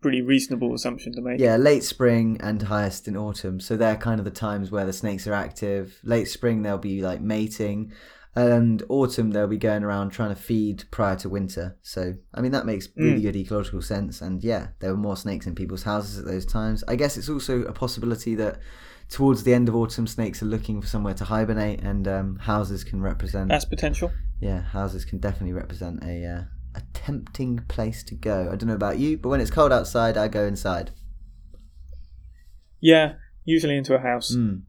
[0.02, 1.40] pretty reasonable assumption to make.
[1.40, 3.62] Yeah, late spring and highest in autumn.
[3.62, 5.98] So they're kind of the times where the snakes are active.
[6.04, 7.94] Late spring they'll be like mating,
[8.36, 11.78] and autumn they'll be going around trying to feed prior to winter.
[11.84, 13.24] So I mean that makes really Mm.
[13.24, 14.22] good ecological sense.
[14.22, 16.84] And yeah, there were more snakes in people's houses at those times.
[16.88, 18.60] I guess it's also a possibility that
[19.10, 22.84] towards the end of autumn snakes are looking for somewhere to hibernate, and um, houses
[22.84, 23.50] can represent.
[23.50, 24.12] That's potential.
[24.42, 26.26] yeah, houses can definitely represent a.
[26.26, 26.44] Uh,
[26.76, 28.50] a tempting place to go.
[28.52, 30.90] I don't know about you, but when it's cold outside, I go inside.
[32.80, 33.14] Yeah,
[33.46, 34.36] usually into a house.
[34.36, 34.64] Mm.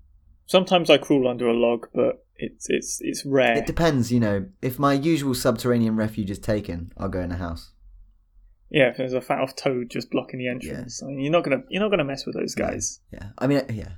[0.47, 3.57] Sometimes I crawl under a log, but it's it's it's rare.
[3.59, 4.47] It depends, you know.
[4.63, 7.73] If my usual subterranean refuge is taken, I'll go in a house.
[8.71, 11.45] yeah, if there's a fat off toad just blocking the entrance, I mean, you're not
[11.45, 13.01] gonna you're not gonna mess with those guys.
[13.13, 13.93] Yeah, I mean, yeah,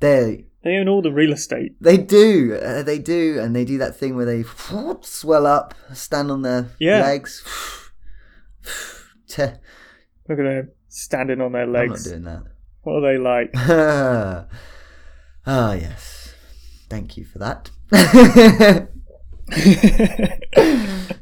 [0.00, 1.72] they They own all the real estate.
[1.80, 4.42] they do, uh, they do, and they do that thing where they
[5.02, 7.00] swell up, stand on their Yeah.
[7.02, 7.44] legs.
[9.28, 9.42] Te-
[10.28, 12.04] Look at them standing on their I'm not legs.
[12.04, 12.42] doing that.
[12.82, 13.50] What are they like?
[15.46, 16.19] ah, yes.
[16.90, 17.70] Thank you for that.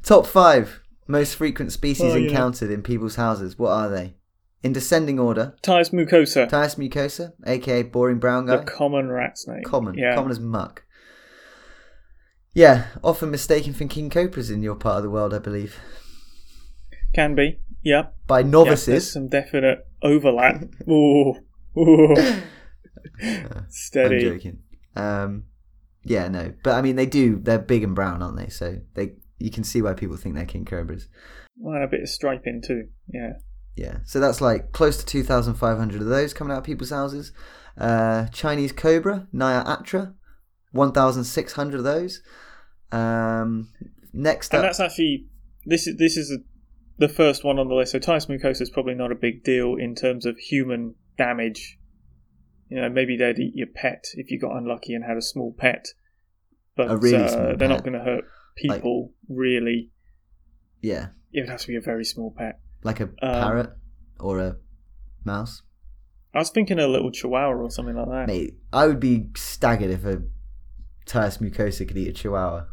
[0.03, 2.29] Top five most frequent species Oh, yeah.
[2.29, 3.59] encountered in people's houses.
[3.59, 4.15] What are they?
[4.63, 8.57] In descending order: Ptyas mucosa, Ptyas mucosa, aka boring brown guy.
[8.57, 9.65] the common rat snake.
[9.65, 10.15] common, yeah.
[10.17, 10.83] common as muck.
[12.55, 15.77] Yeah, often mistaken for king cobras in your part of the world, I believe,
[17.15, 17.61] Can be.
[17.85, 18.07] Yeah.
[18.27, 19.13] by novices.
[19.13, 20.65] some definite overlap.
[20.89, 21.35] Ooh.
[21.79, 22.17] Ooh.
[23.23, 24.21] I'm Steady.
[24.23, 24.59] joking.
[24.97, 25.45] Um,
[26.05, 27.39] yeah, no, but I mean they do.
[27.39, 28.49] They're big and brown, aren't they?
[28.49, 31.09] So they, you can see why people think they're king cobras.
[31.57, 32.89] Well, and a bit of striping too.
[33.13, 33.33] Yeah.
[33.77, 37.31] Yeah, so that's like close to 2,500 of those coming out of people's houses.
[37.77, 40.15] Uh, Chinese cobra, Naja atra,
[40.73, 42.21] 1,600 of those.
[42.91, 43.69] Um,
[44.13, 45.27] next up And up, that's actually
[45.65, 46.39] this is this is
[46.99, 47.93] the first one on the list.
[47.93, 51.78] So Ptyas mucosa is probably not a big deal in terms of human damage.
[52.69, 55.55] You know, maybe they'd eat your pet if you got unlucky and had a small
[55.57, 55.89] pet,
[56.77, 57.69] but A really uh, small they're pet.
[57.71, 58.25] not going to hurt
[58.57, 59.13] people.
[59.29, 59.91] really,
[60.83, 62.61] yeah, it would have to be a very small pet.
[62.85, 63.71] like a Um, parrot
[64.21, 64.57] or a
[65.25, 65.63] mouse.
[66.35, 68.27] I was thinking a little chihuahua or something like that.
[68.29, 70.23] Mate, I would be staggered if a
[71.07, 72.67] Ptyas mucosa could eat a chihuahua.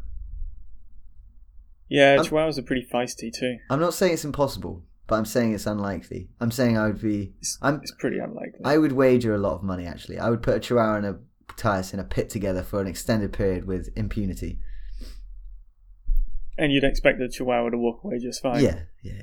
[1.87, 3.57] Yeah, I'm- chihuahuas are pretty feisty too.
[3.69, 6.29] I'm not saying it's impossible, but I'm saying it's unlikely.
[6.39, 7.33] I'm saying I would be.
[7.39, 7.75] It's, I'm.
[7.81, 8.61] it's pretty unlikely.
[8.63, 9.85] I would wager a lot of money.
[9.85, 12.87] Actually, I would put a chihuahua and a Ptyas in a pit together for an
[12.87, 14.59] extended period with impunity.
[16.57, 18.63] and you'd expect the chihuahua to walk away just fine.
[18.63, 19.21] Yeah, yeah,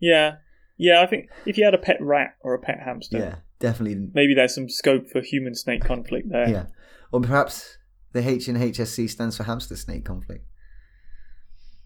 [0.00, 0.36] Yeah.
[0.78, 4.08] Yeah, I think if you had a pet rat or a pet hamster, yeah, definitely.
[4.12, 6.48] maybe there's some scope for human snake conflict there.
[6.48, 6.66] Yeah,
[7.12, 7.78] or perhaps
[8.12, 10.44] the H in HSC stands for hamster snake conflict.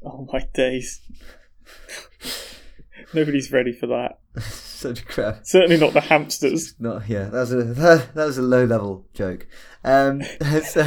[0.02, 1.00] Oh my days.
[3.14, 4.18] Nobody's ready for that.
[4.42, 5.46] Such crap.
[5.46, 6.74] Certainly not the hamsters.
[6.80, 7.24] Not yeah.
[7.24, 9.46] That was a that, that was a low level joke.
[9.84, 10.82] Um, so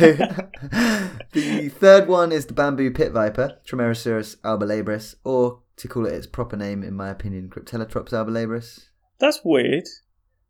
[1.33, 6.27] the third one is the bamboo pit viper, Trimeresurus albolabris, or to call it its
[6.27, 8.85] proper name, in my opinion, Cryptelytrops albolabris.
[9.19, 9.85] That's weird.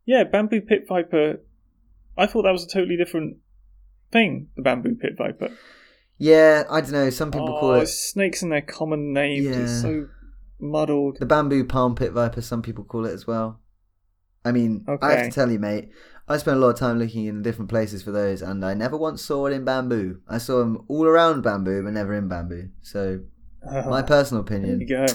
[0.06, 1.40] Yeah, bamboo pit viper.
[2.16, 3.38] I thought that was a totally different
[4.12, 4.48] thing.
[4.56, 5.50] The bamboo pit viper.
[6.18, 7.10] Yeah, I don't know.
[7.10, 9.44] Some people oh, call it snakes and their common names.
[9.44, 9.66] Yeah.
[9.66, 10.08] So
[10.64, 11.18] muddled.
[11.20, 12.40] the bamboo palm pit viper.
[12.40, 13.60] Some people call it as well.
[14.44, 15.88] I mean, I have to tell you, mate.
[16.28, 18.96] I spent a lot of time looking in different places for those, and I never
[18.96, 20.20] once saw it in bamboo.
[20.28, 22.70] I saw them all around bamboo, but never in bamboo.
[22.82, 23.20] So,
[23.62, 25.06] my personal opinion, you go.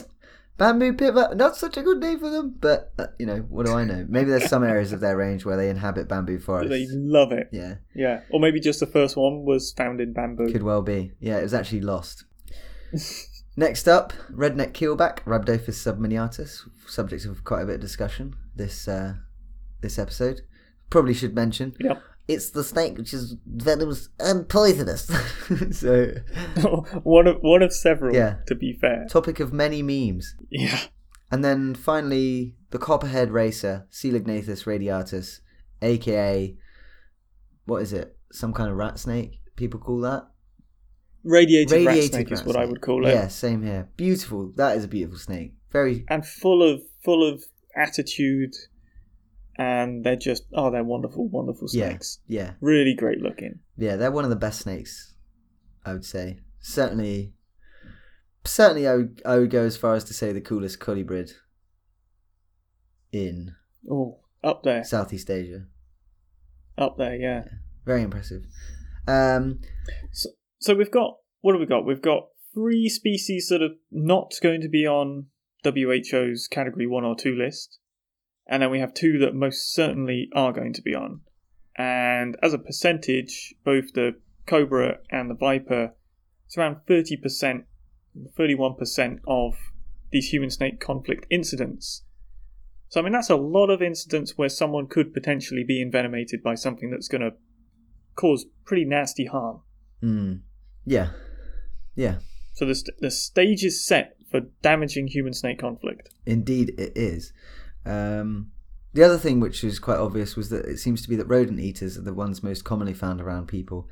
[0.57, 3.65] Bamboo pit viper, not such a good name for them, but uh, you know, what
[3.65, 4.05] do I know?
[4.09, 6.69] Maybe there's some areas of their range where they inhabit bamboo forests.
[6.69, 7.49] They love it.
[7.51, 10.51] Yeah, Yeah, or maybe just the first one was found in bamboo.
[10.51, 11.13] could well be.
[11.19, 12.25] Yeah, it was actually lost.
[13.59, 19.15] Next up, redneck keelback, Rhabdophis subminiatus, subject of quite a bit of discussion this uh,
[19.81, 20.43] this episode.
[20.89, 22.01] Probably should mention Yep.
[22.29, 25.11] it's the snake which is venomous and poisonous.
[25.77, 26.07] so,
[27.03, 28.15] one of one of several.
[28.15, 28.35] Yeah.
[28.47, 29.05] To be fair.
[29.09, 30.37] topic of many memes.
[30.49, 30.79] Yeah.
[31.29, 35.41] And then finally, the copperhead racer, Coelognathus radiatus,
[35.81, 36.55] aka,
[37.65, 38.15] what is it?
[38.31, 40.29] Some kind of rat snake, people call that?
[41.23, 43.11] Radiated, rat snake is what I would call it.
[43.13, 43.89] Yeah, same here.
[43.97, 44.51] Beautiful.
[44.55, 45.53] That is a beautiful snake.
[45.71, 47.43] Very, And full of full of
[47.75, 48.53] attitude,
[49.57, 52.19] and they're just oh they're wonderful, wonderful snakes.
[52.27, 52.53] yeah.
[52.61, 53.59] Really great looking.
[53.77, 55.13] Yeah, they're one of the best snakes,
[55.85, 56.39] I would say.
[56.61, 57.33] Certainly,
[58.45, 61.33] certainly I would, I would go as far as to say the coolest colubrid
[63.11, 63.55] in
[63.89, 65.65] Oh, up there, Southeast Asia.
[66.77, 67.43] up there, yeah.
[67.85, 68.43] Very impressive.
[69.07, 69.59] Um,
[70.11, 70.29] So
[70.75, 71.85] we've got what have we got?
[71.85, 75.27] We've got three species that are not going to be on
[75.63, 77.79] WHO's category one or two list,
[78.47, 81.21] and then we have two that most certainly are going to be on.
[81.77, 85.93] And as a percentage, both the cobra and the viper,
[86.45, 87.65] it's around thirty percent,
[88.35, 89.55] thirty-one percent of
[90.11, 92.03] these human-snake conflict incidents.
[92.89, 96.55] So I mean that's a lot of incidents where someone could potentially be envenomated by
[96.55, 97.31] something that's going to
[98.15, 99.61] cause pretty nasty harm.
[100.03, 100.41] mm,
[100.89, 101.09] yeah,
[101.95, 102.15] yeah.
[102.53, 106.09] So the, st- the stage is set for damaging human snake conflict.
[106.25, 107.31] Indeed, it is.
[107.85, 108.51] Um,
[108.93, 111.59] the other thing which is quite obvious was that it seems to be that rodent
[111.59, 113.87] eaters are the ones most commonly found around people.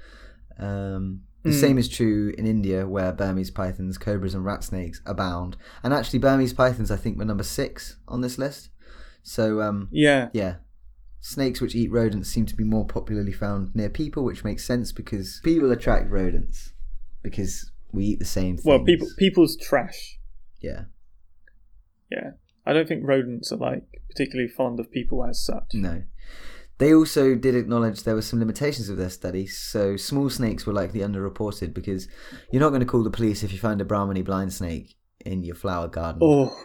[0.60, 1.62] Um, the Mm.
[1.62, 5.56] same is true in India, where Burmese pythons, cobras, and rat snakes abound.
[5.84, 8.70] And actually, Burmese pythons, I think, were number six on this list.
[9.24, 10.56] So, um, Yeah, yeah.
[11.22, 14.92] Snakes which eat rodents seem to be more popularly found near people, which makes sense
[14.92, 16.74] because people attract rodents
[17.30, 18.66] because we eat the same things.
[18.66, 20.18] well, people people's trash.
[20.62, 20.86] Yeah.
[22.12, 22.32] Yeah,
[22.66, 25.74] I don't think rodents are like particularly fond of people as such.
[25.74, 26.04] No.
[26.78, 30.74] They also did acknowledge there were some limitations of their study, so small snakes were
[30.74, 32.08] likely underreported because
[32.52, 35.44] you're not going to call the police if you find a Brahminy blind snake in
[35.44, 36.22] your flower garden.
[36.24, 36.56] Oh,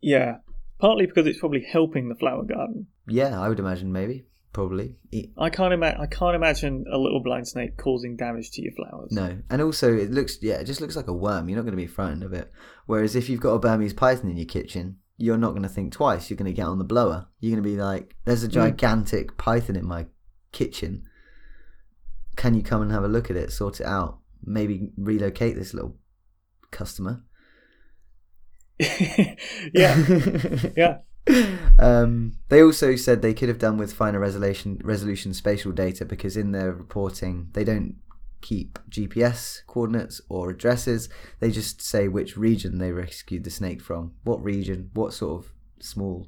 [0.00, 0.36] yeah.
[0.80, 2.86] Partly because it's probably helping the flower garden.
[3.08, 4.96] Yeah, I would imagine maybe, probably.
[5.36, 6.00] I can't imagine.
[6.00, 9.12] I can't imagine a little blind snake causing damage to your flowers.
[9.12, 11.48] No, and also it looks yeah, it just looks like a worm.
[11.48, 12.50] You're not going to be frightened of it.
[12.86, 15.92] Whereas if you've got a Burmese python in your kitchen, you're not going to think
[15.92, 16.30] twice.
[16.30, 17.28] You're going to get on the blower.
[17.40, 18.52] You're going to be like, "There's a mm.
[18.52, 20.06] gigantic python in my
[20.52, 21.04] kitchen.
[22.36, 23.52] Can you come and have a look at it?
[23.52, 24.18] Sort it out.
[24.44, 25.96] Maybe relocate this little
[26.70, 27.22] customer."
[28.80, 29.36] yeah,
[30.76, 30.98] yeah.
[31.78, 36.36] Um, they also said they could have done with finer resolution resolution spatial data because
[36.36, 37.94] in their reporting they don't
[38.40, 41.08] keep GPS coordinates or addresses.
[41.40, 45.52] They just say which region they rescued the snake from, what region, what sort of
[45.80, 46.26] small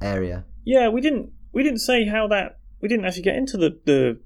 [0.00, 0.44] area.
[0.64, 4.20] Yeah, we didn't we didn't say how that we didn't actually get into the the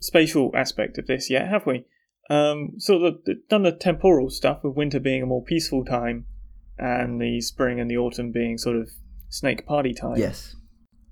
[0.00, 1.84] spatial aspect of this yet, have we?
[2.30, 6.26] Um, so the, the done the temporal stuff of winter being a more peaceful time,
[6.78, 8.90] and the spring and the autumn being sort of
[9.28, 10.16] snake party time.
[10.16, 10.54] Yes.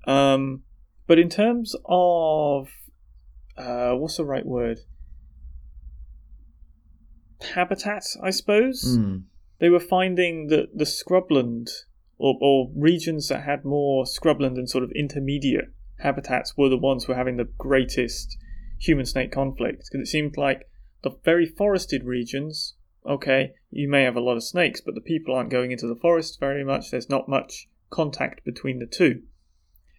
[0.05, 0.63] Um,
[1.07, 2.69] but in terms of
[3.57, 4.79] uh, what's the right word?
[7.53, 9.23] Habitat, I suppose Mm.
[9.59, 11.69] they were finding that the scrubland
[12.17, 15.65] or, or regions that had more scrubland and sort of intermediate
[15.99, 18.37] habitats were the ones who were having the greatest
[18.79, 20.67] human snake conflict because it seemed like
[21.03, 25.33] the very forested regions okay you may have a lot of snakes but the people
[25.33, 29.21] aren't going into the forest very much there's not much contact between the two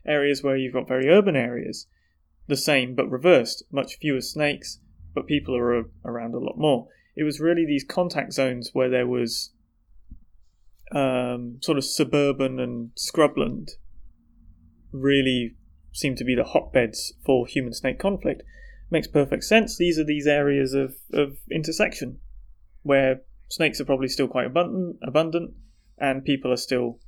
[0.07, 1.86] areas where you've got very urban areas
[2.47, 4.80] the same but reversed much fewer snakes
[5.14, 9.07] but people are around a lot more it was really these contact zones where there
[9.07, 9.53] was
[10.93, 13.70] um, sort of suburban and scrubland
[14.93, 15.57] really
[15.93, 18.43] seem to be the hotbeds for human snake conflict.
[18.91, 19.76] Makes perfect sense.
[19.76, 22.20] These are these areas of, of intersection
[22.82, 25.55] where snakes are probably still quite abundant, abundant,
[25.99, 27.01] and people are still,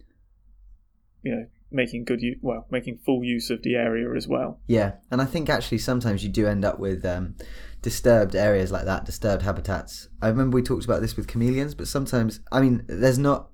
[1.22, 4.60] you know, making good use, well, making full use of the area as well.
[4.66, 7.36] Yeah, and I think actually sometimes you do end up with um,
[7.82, 10.08] disturbed areas like that, disturbed habitats.
[10.20, 13.50] I remember we talked about this with chameleons, but sometimes, I mean, there's not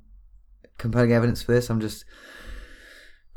[0.78, 1.70] compelling evidence for this.
[1.70, 2.04] I'm just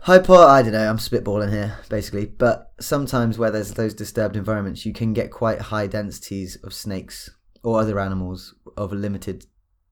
[0.01, 0.35] hypo.
[0.35, 0.89] I don't know.
[0.89, 2.25] I'm spitballing here, basically.
[2.25, 7.29] But sometimes where there's those disturbed environments, you can get quite high densities of snakes
[7.63, 9.45] or other animals of a limited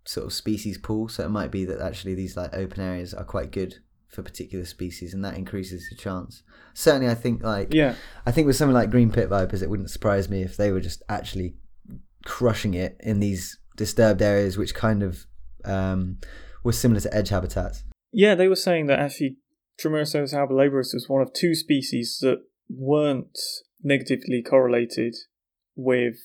[0.06, 1.10] sort of species pool.
[1.10, 4.66] So it might be that actually these like open areas are quite good for particular
[4.66, 6.44] species, and that increases the chance.
[6.74, 7.96] Certainly, I think like Yeah.
[8.26, 10.80] I think with something like green pit vipers, it wouldn't surprise me if they were
[10.80, 11.56] just actually
[12.26, 15.26] crushing it in these disturbed areas, which kind of
[15.66, 16.18] um,
[16.64, 17.84] were similar to edge habitats.
[18.12, 19.38] Yeah, they were saying that actually
[19.80, 22.40] Trimeresurus albolabris was one of two species that
[22.70, 23.38] weren't
[23.84, 25.16] negatively correlated
[25.76, 26.16] with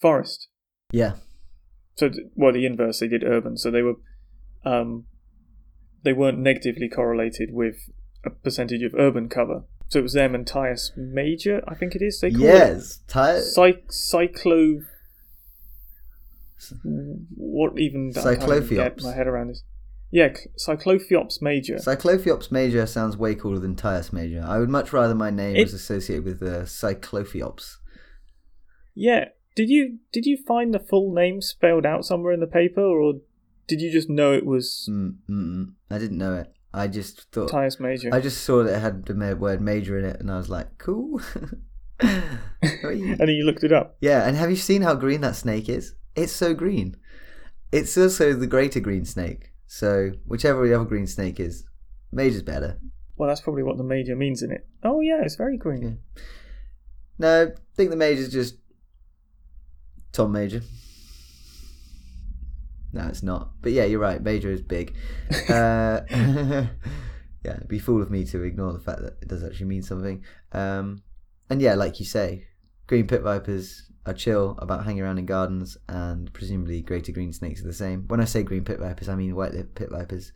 [0.00, 0.48] forest.
[0.92, 1.14] Yeah,
[1.96, 3.56] So, well, the inverse, they did urban.
[3.56, 3.94] So they were,
[4.64, 5.06] um,
[6.04, 7.90] they weren't negatively correlated with
[8.24, 9.64] a percentage of urban cover.
[9.88, 12.20] So it was them and Ptyas major, I think it is.
[12.20, 14.84] They call yes, it Ty- Cy- cyclo.
[17.36, 18.12] What even?
[18.16, 19.02] I get Cyclophiops.
[19.02, 19.62] my head around this.
[20.10, 21.74] Yeah, cl- Cyclophiops major.
[21.76, 24.42] Cyclophiops major sounds way cooler than Ptyas major.
[24.46, 27.76] I would much rather my name It- was associated with the Cyclophiops.
[28.94, 29.28] Yeah.
[29.56, 33.20] Did you did you find the full name spelled out somewhere in the paper, or
[33.66, 35.72] did you just know it was Mm, mm-mm.
[35.90, 36.52] I didn't know it.
[36.72, 37.50] I just thought.
[37.50, 38.10] Ptyas major?
[38.12, 40.76] I just saw that it had the word major in it, and I was like,
[40.78, 41.20] cool.
[42.00, 43.96] and then you looked it up.
[44.00, 45.94] Yeah, and have you seen how green that snake is?
[46.16, 46.96] It's so green.
[47.70, 49.52] It's also the greater green snake.
[49.66, 51.64] So whichever the other green snake is,
[52.12, 52.78] major's better.
[53.16, 54.66] Well, that's probably what the major means in it.
[54.82, 55.82] Oh yeah, it's very green.
[56.16, 56.22] Yeah.
[57.18, 58.56] No, I think the major's just
[60.12, 60.62] Tom Major.
[62.94, 63.50] No, it's not.
[63.60, 64.22] But yeah, you're right.
[64.22, 64.94] Major is big.
[65.50, 69.66] Uh, yeah, it'd be fool of me to ignore the fact that it does actually
[69.66, 70.24] mean something.
[70.52, 71.02] Um,
[71.50, 72.46] and yeah, like you say,
[72.86, 77.60] green pit vipers are chill about hanging around in gardens, and presumably greater green snakes
[77.62, 78.04] are the same.
[78.06, 80.32] When I say green pit vipers, I mean white lip pit vipers,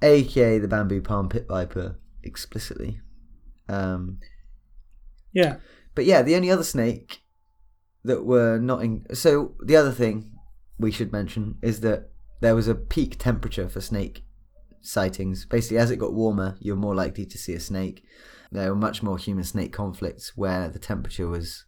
[0.00, 3.00] aka the bamboo palm pit viper, explicitly.
[3.68, 4.20] Um,
[5.32, 5.56] Yeah.
[5.94, 7.22] but yeah, the only other snake
[8.04, 9.04] that were not in.
[9.14, 10.31] So the other thing
[10.82, 12.10] we should mention is that
[12.40, 14.24] there was a peak temperature for snake
[14.82, 15.46] sightings.
[15.46, 18.04] Basically, as it got warmer, you're more likely to see a snake.
[18.50, 21.64] There were much more human snake conflicts where the temperature was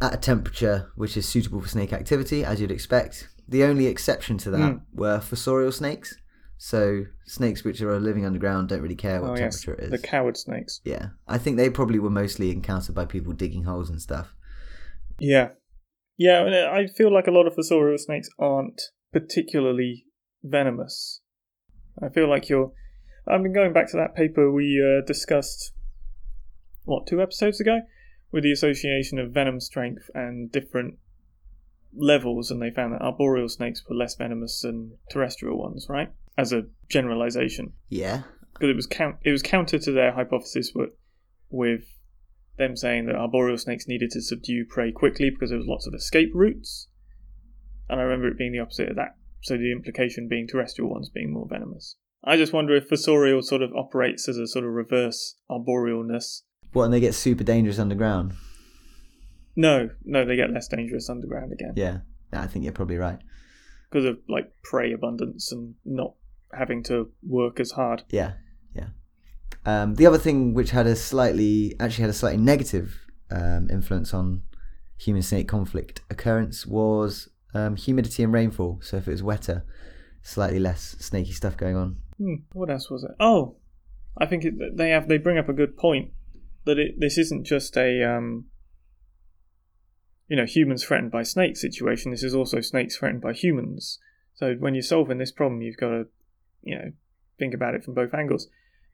[0.00, 3.28] at a temperature which is suitable for snake activity, as you'd expect.
[3.46, 4.80] The only exception to that Mm.
[4.94, 6.16] were fossorial snakes.
[6.56, 9.98] So snakes which are living underground don't really care what oh yes, temperature it the
[9.98, 10.80] coward snakes.
[10.84, 14.34] Yeah, I think they probably were mostly encountered by people digging holes and stuff.
[15.18, 15.50] Yeah.
[16.20, 18.78] Yeah, and I feel like a lot of fossorial snakes aren't
[19.10, 20.04] particularly
[20.42, 21.22] venomous.
[22.02, 22.72] I feel like you're.
[23.26, 25.72] I've been going back to that paper we uh, discussed,
[26.84, 27.80] what, two episodes ago?
[28.32, 30.98] With the association of venom strength and different
[31.96, 36.12] levels, and they found that arboreal snakes were less venomous than terrestrial ones, right?
[36.36, 37.72] As a generalization.
[37.88, 40.90] Yeah, because it was count it was counter to their hypothesis with,
[41.48, 41.84] with
[42.58, 45.94] them saying that arboreal snakes needed to subdue prey quickly because there was lots of
[45.94, 46.88] escape routes.
[47.88, 49.16] And I remember it being the opposite of that.
[49.42, 51.96] So the implication being terrestrial ones being more venomous.
[52.22, 56.42] I just wonder if fossorial sort of operates as a sort of reverse arborealness.
[56.72, 58.34] what and they get super dangerous underground.
[59.56, 62.00] No, no, they get less dangerous underground again Yeah,
[62.32, 63.18] I think you're probably right.
[63.90, 66.14] because of like prey abundance and not
[66.52, 68.02] having to work as hard.
[68.10, 68.34] Yeah,
[68.74, 68.88] yeah.
[69.66, 72.98] Um, the other thing which had a slightly, actually had a slightly negative
[73.30, 74.42] um, influence on
[74.96, 78.80] human snake conflict occurrence was um, humidity and rainfall.
[78.82, 79.64] So if it was wetter,
[80.22, 81.96] slightly less snaky stuff going on.
[82.18, 83.12] Hmm, what else was it?
[83.18, 83.56] Oh,
[84.18, 86.12] I think it, they have they bring up a good point
[86.64, 88.46] that it, this isn't just a um,
[90.28, 92.10] you know humans threatened by snakes situation.
[92.10, 93.98] This is also snakes threatened by humans.
[94.34, 96.06] So when you're solving this problem, you've got to
[96.62, 96.92] you know
[97.38, 98.48] think about it from both angles.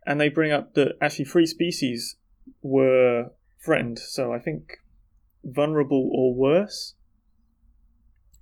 [0.07, 2.17] And they bring up that actually three species
[2.63, 3.33] were
[3.65, 3.99] threatened.
[3.99, 4.79] So I think
[5.45, 6.95] vulnerable or worse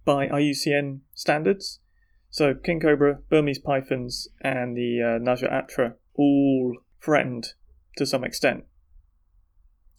[0.04, 1.80] by IUCN standards.
[2.30, 7.54] So king cobra, Burmese pythons, and the uh, Naja atra all threatened
[7.96, 8.64] to some extent.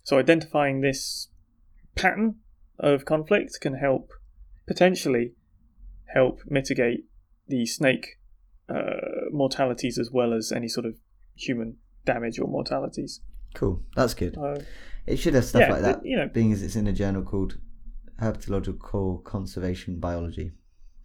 [0.03, 1.30] So identifying this
[1.95, 2.36] pattern
[2.78, 4.11] of conflict can help
[4.68, 5.34] potentially
[6.13, 7.05] help mitigate
[7.47, 8.20] the snake
[8.70, 10.95] uh, mortalities as well as any sort of
[11.36, 13.21] human damage or mortalities.
[13.53, 13.81] Cool.
[13.95, 14.38] That's good.
[14.38, 14.59] Uh,
[15.07, 16.93] It should have stuff yeah, like that, but, you know, being as it's in a
[16.93, 17.57] journal called
[18.21, 20.51] Herpetological Conservation Biology.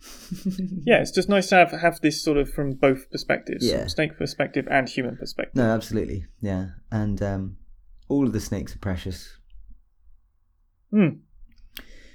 [0.87, 3.87] yeah, it's just nice to have have this sort of from both perspectives, Yeah.
[3.87, 5.55] snake perspective and human perspective.
[5.55, 6.25] No, absolutely.
[6.41, 6.69] Yeah.
[6.91, 7.57] And um,
[8.09, 9.37] all of the snakes are precious,
[10.91, 11.21] Hmm.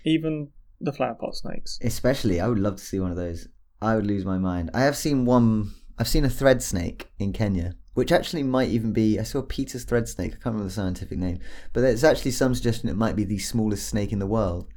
[0.06, 0.50] Even
[0.82, 1.80] the flower pot snakes.
[1.82, 2.40] especially.
[2.42, 3.48] I would love to see one of those.
[3.82, 4.72] I would lose my mind.
[4.74, 8.94] I have seen one, I've seen a thread snake in Kenya, which actually might even
[8.94, 10.32] be, I saw Peter's thread snake.
[10.32, 11.40] I can't remember the scientific name,
[11.74, 14.68] but there's actually some suggestion it might be the smallest snake in the world.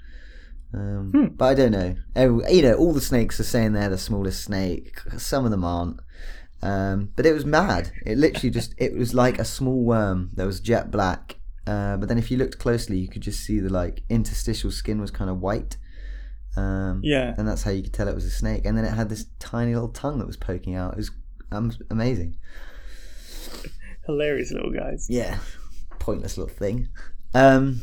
[0.72, 1.26] Um, Hmm.
[1.36, 1.94] But I don't know.
[2.16, 4.98] Every, you know, all the snakes are saying they're the smallest snake.
[5.18, 6.00] Some of them aren't.
[6.62, 7.92] Um, but it was mad.
[8.04, 11.36] It literally just, it was like a small worm that was jet black.
[11.66, 15.00] Uh, but then if you looked closely, you could just see the like interstitial skin
[15.00, 15.76] was kind of white.
[16.56, 17.34] Um, Yeah.
[17.38, 18.64] and that's how you could tell it was a snake.
[18.64, 20.92] And then it had this tiny little tongue that was poking out.
[20.94, 21.10] It was
[21.52, 22.36] um, amazing.
[24.08, 25.06] Hilarious little guys.
[25.10, 25.38] Yeah,
[25.98, 26.88] pointless little thing.
[27.34, 27.82] Um,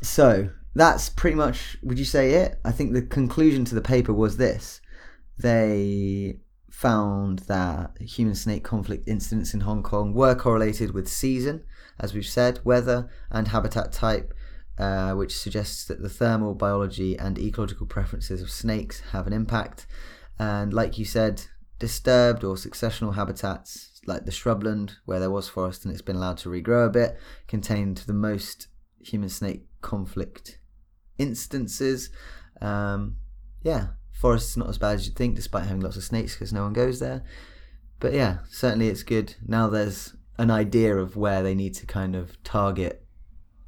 [0.00, 1.76] so that's pretty much.
[1.82, 2.58] Would you say it?
[2.64, 4.80] I think the conclusion to the paper was this:
[5.38, 6.38] they
[6.70, 11.62] found that human snake conflict incidents in Hong Kong were correlated with season,
[12.00, 14.32] as we've said, weather, and habitat type.
[14.78, 19.88] Uh, which suggests that the thermal biology and ecological preferences of snakes have an impact.
[20.38, 21.42] And like you said,
[21.80, 26.38] disturbed or successional habitats like the shrubland, where there was forest and it's been allowed
[26.38, 28.68] to regrow a bit, contained the most
[29.00, 30.58] human snake conflict
[31.18, 32.10] instances.
[32.60, 33.16] Um,
[33.62, 36.62] yeah, forest's not as bad as you'd think, despite having lots of snakes because no
[36.62, 37.22] one goes there.
[38.00, 39.34] But yeah, certainly it's good.
[39.46, 43.04] Now there's an idea of where they need to kind of target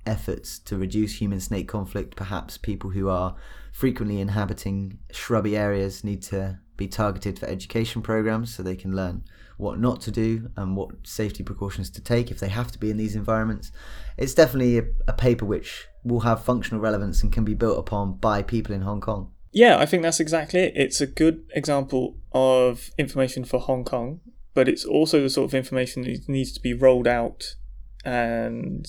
[0.07, 2.17] efforts to reduce human snake conflict.
[2.17, 3.37] Perhaps people who are
[3.73, 9.23] frequently inhabiting shrubby areas need to be targeted for education programs so they can learn
[9.61, 12.91] what not to do and what safety precautions to take if they have to be
[12.91, 13.71] in these environments.
[14.17, 18.15] It's definitely a, a paper which will have functional relevance and can be built upon
[18.15, 19.33] by people in Hong Kong.
[19.53, 20.73] Yeah, I think that's exactly it.
[20.77, 24.21] It's a good example of information for Hong Kong,
[24.55, 27.57] but it's also the sort of information that needs to be rolled out
[28.05, 28.87] and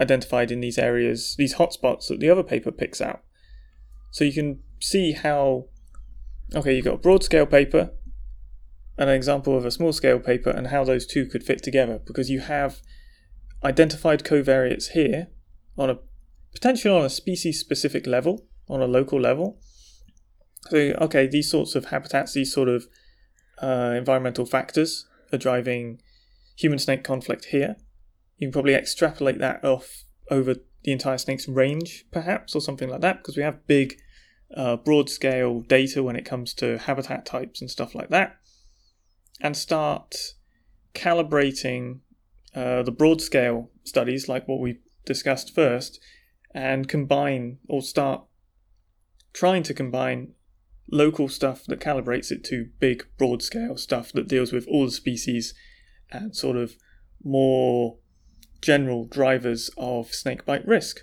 [0.00, 3.22] identified in these areas, these hotspots that the other paper picks out.
[4.10, 5.66] So you can see how,
[6.54, 7.92] okay, you've got a broad scale paper,
[8.96, 12.30] an example of a small scale paper, and how those two could fit together because
[12.30, 12.80] you have
[13.64, 15.28] identified covariates here
[15.76, 15.98] on a
[16.52, 19.60] potentially on a species specific level, on a local level.
[20.68, 22.86] So, okay, these sorts of habitats, these sort of
[23.62, 26.00] uh, environmental factors are driving
[26.56, 27.76] human snake conflict here.
[28.36, 33.00] You can probably extrapolate that off over the entire snake's range, perhaps, or something like
[33.00, 33.96] that, because we have big,
[34.56, 38.36] uh, broad scale data when it comes to habitat types and stuff like that.
[39.40, 40.16] And start
[40.94, 42.00] calibrating
[42.54, 46.00] uh, the broad scale studies, like what we discussed first,
[46.54, 48.24] and combine or start
[49.32, 50.32] trying to combine
[50.90, 54.90] local stuff that calibrates it to big broad scale stuff that deals with all the
[54.90, 55.54] species
[56.10, 56.76] and sort of
[57.22, 57.98] more
[58.60, 61.00] general drivers of snakebite risk.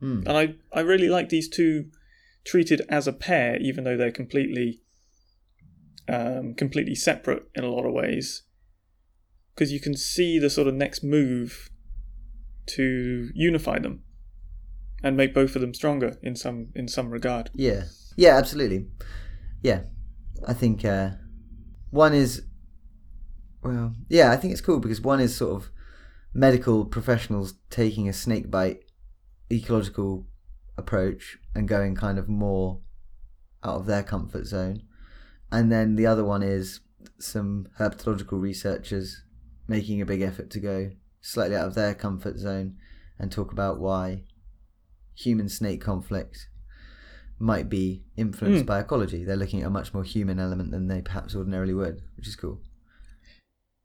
[0.00, 0.22] Hmm.
[0.26, 1.86] And I, I really like these two
[2.44, 4.82] treated as a pair, even though they're completely
[6.08, 8.42] um, completely separate in a lot of ways.
[9.54, 11.70] Because you can see the sort of next move
[12.66, 14.02] to unify them
[15.02, 17.50] and make both of them stronger in some in some regard.
[17.54, 17.84] Yeah.
[18.16, 18.86] Yeah, absolutely.
[19.62, 19.82] Yeah.
[20.46, 21.10] I think uh,
[21.90, 22.42] one is,
[23.62, 25.70] well, yeah, I think it's cool because one is sort of
[26.32, 28.84] medical professionals taking a snake bite
[29.52, 30.26] ecological
[30.76, 32.80] approach and going kind of more
[33.64, 34.82] out of their comfort zone.
[35.52, 36.80] And then the other one is
[37.18, 39.22] some herpetological researchers
[39.66, 40.90] making a big effort to go
[41.20, 42.76] slightly out of their comfort zone
[43.18, 44.24] and talk about why
[45.14, 46.48] human snake conflict
[47.38, 48.66] might be influenced Mm.
[48.66, 49.24] by ecology.
[49.24, 52.36] They're looking at a much more human element than they perhaps ordinarily would, which is
[52.36, 52.60] cool.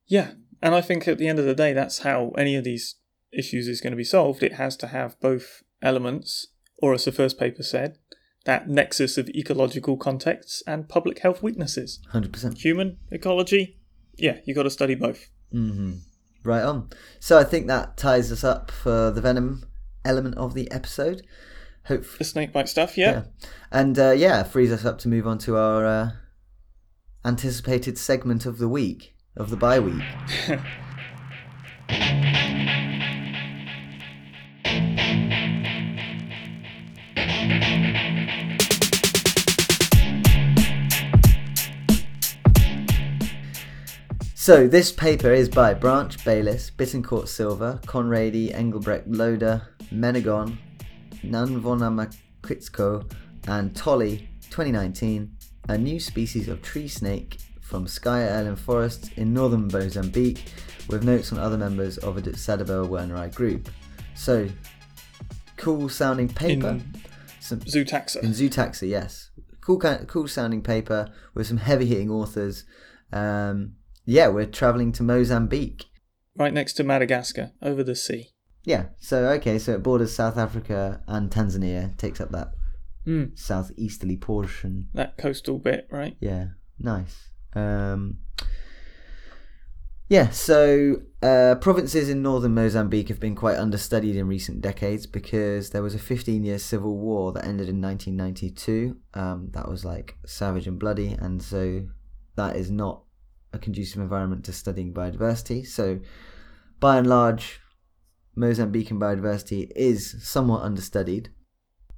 [0.08, 2.96] Yeah, and I think at the end of the day, that's how any of these
[3.32, 4.44] issues is going to be solved.
[4.44, 6.48] It has to have both elements,
[6.78, 7.98] or as the first paper said,
[8.46, 12.00] that nexus of ecological contexts and public health weaknesses.
[12.14, 12.58] 100%.
[12.60, 13.78] Human ecology,
[14.16, 15.30] yeah, you got to study both.
[15.52, 15.94] hmm
[16.44, 16.90] Right on.
[17.20, 19.64] So I think that ties us up for the venom
[20.06, 21.24] element of the episode.
[21.86, 22.06] Hope.
[22.20, 23.24] The snakebite stuff, yeah.
[23.72, 26.10] And uh, yeah, frees us up to move on to our uh,
[27.24, 30.04] anticipated segment of the week, of the bye week.
[44.46, 49.60] So this paper is by Branch, Bayliss, Bittencourt Silver, Conradie, Engelbrecht Loader,
[49.92, 50.56] Menegon,
[51.24, 53.12] Nanvonamuquitxo,
[53.48, 55.36] and Tolley 2019,
[55.70, 60.44] a new species of tree snake from Sky Island forests in northern Mozambique,
[60.90, 63.68] with notes on other members of the Sadaboa werneri group.
[64.14, 64.48] So,
[65.58, 66.70] cool sounding paper.
[66.70, 66.96] In
[67.40, 68.22] Some, Zootaxa.
[68.22, 69.32] in Zootaxa, yes.
[69.62, 72.64] Cool, cool sounding paper with some heavy hitting authors.
[73.12, 75.86] Um, yeah, we're traveling to Mozambique.
[76.38, 78.30] right next to Madagascar, over the sea.
[78.64, 82.52] Yeah, so okay, so it borders South Africa and Tanzania, takes up that
[83.06, 83.26] Hmm.
[83.36, 84.88] southeasterly portion.
[84.96, 86.18] That coastal bit, right?
[86.20, 86.48] Yeah,
[86.80, 87.30] nice.
[87.54, 88.18] Um,
[90.10, 95.70] yeah, so uh, provinces in northern Mozambique have been quite understudied in recent decades because
[95.72, 98.98] there was a 15 year civil war that ended in 1992.
[99.16, 101.86] Um, that was like savage and bloody, and so
[102.36, 103.04] that is not
[103.56, 105.66] a conducive environment to studying biodiversity.
[105.66, 106.00] So,
[106.80, 107.60] by and large,
[108.38, 111.30] Mozambican biodiversity is somewhat understudied,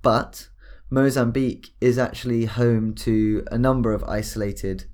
[0.01, 0.49] but
[0.89, 4.85] Mozambique is actually home to a number of isolated,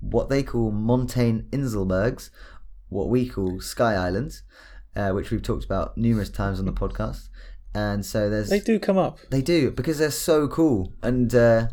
[0.00, 2.30] what they call montane Inselbergs,
[2.88, 4.42] what we call sky islands,
[4.96, 7.28] uh, which we've talked about numerous times on the podcast.
[7.74, 9.18] And so there's They do come up.
[9.30, 11.68] they do because they're so cool and uh,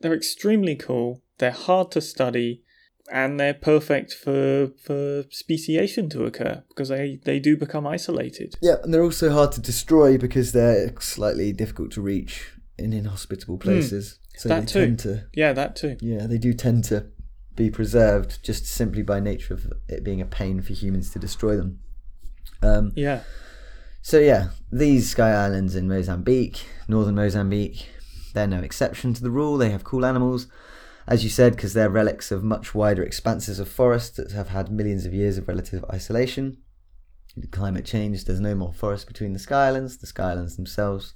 [0.00, 1.22] They're extremely cool.
[1.38, 2.62] They're hard to study,
[3.10, 8.54] and they're perfect for for speciation to occur because they they do become isolated.
[8.60, 13.58] yeah, and they're also hard to destroy because they're slightly difficult to reach in inhospitable
[13.58, 14.18] places.
[14.36, 14.80] so that they too.
[14.86, 15.96] tend to Yeah, that too.
[16.00, 17.06] Yeah, they do tend to
[17.54, 21.56] be preserved just simply by nature of it being a pain for humans to destroy
[21.56, 21.80] them.
[22.62, 23.20] Um, Yeah.
[24.00, 27.88] so yeah, these sky islands in Mozambique, northern Mozambique,
[28.32, 29.58] they're no exception to the rule.
[29.58, 30.46] They have cool animals,
[31.06, 34.70] as you said, because they're relics of much wider expanses of forest that have had
[34.70, 36.58] millions of years of relative isolation.
[37.50, 39.98] Climate change, there's no more forest between the sky islands.
[39.98, 41.14] The sky islands themselves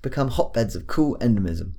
[0.00, 1.74] become hotbeds of cool endemism.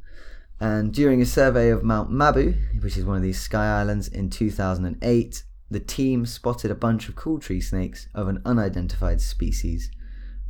[0.60, 4.30] And during a survey of Mount Mabu, which is one of these sky islands in
[4.30, 9.90] 2008, the team spotted a bunch of cool tree snakes of an unidentified species,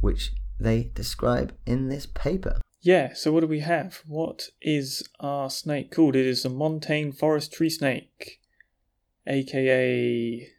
[0.01, 2.59] which they describe in this paper.
[2.83, 4.01] Yeah, so what do we have?
[4.07, 6.15] What is our snake called?
[6.15, 8.39] It is the montane forest tree snake,
[9.27, 10.49] aka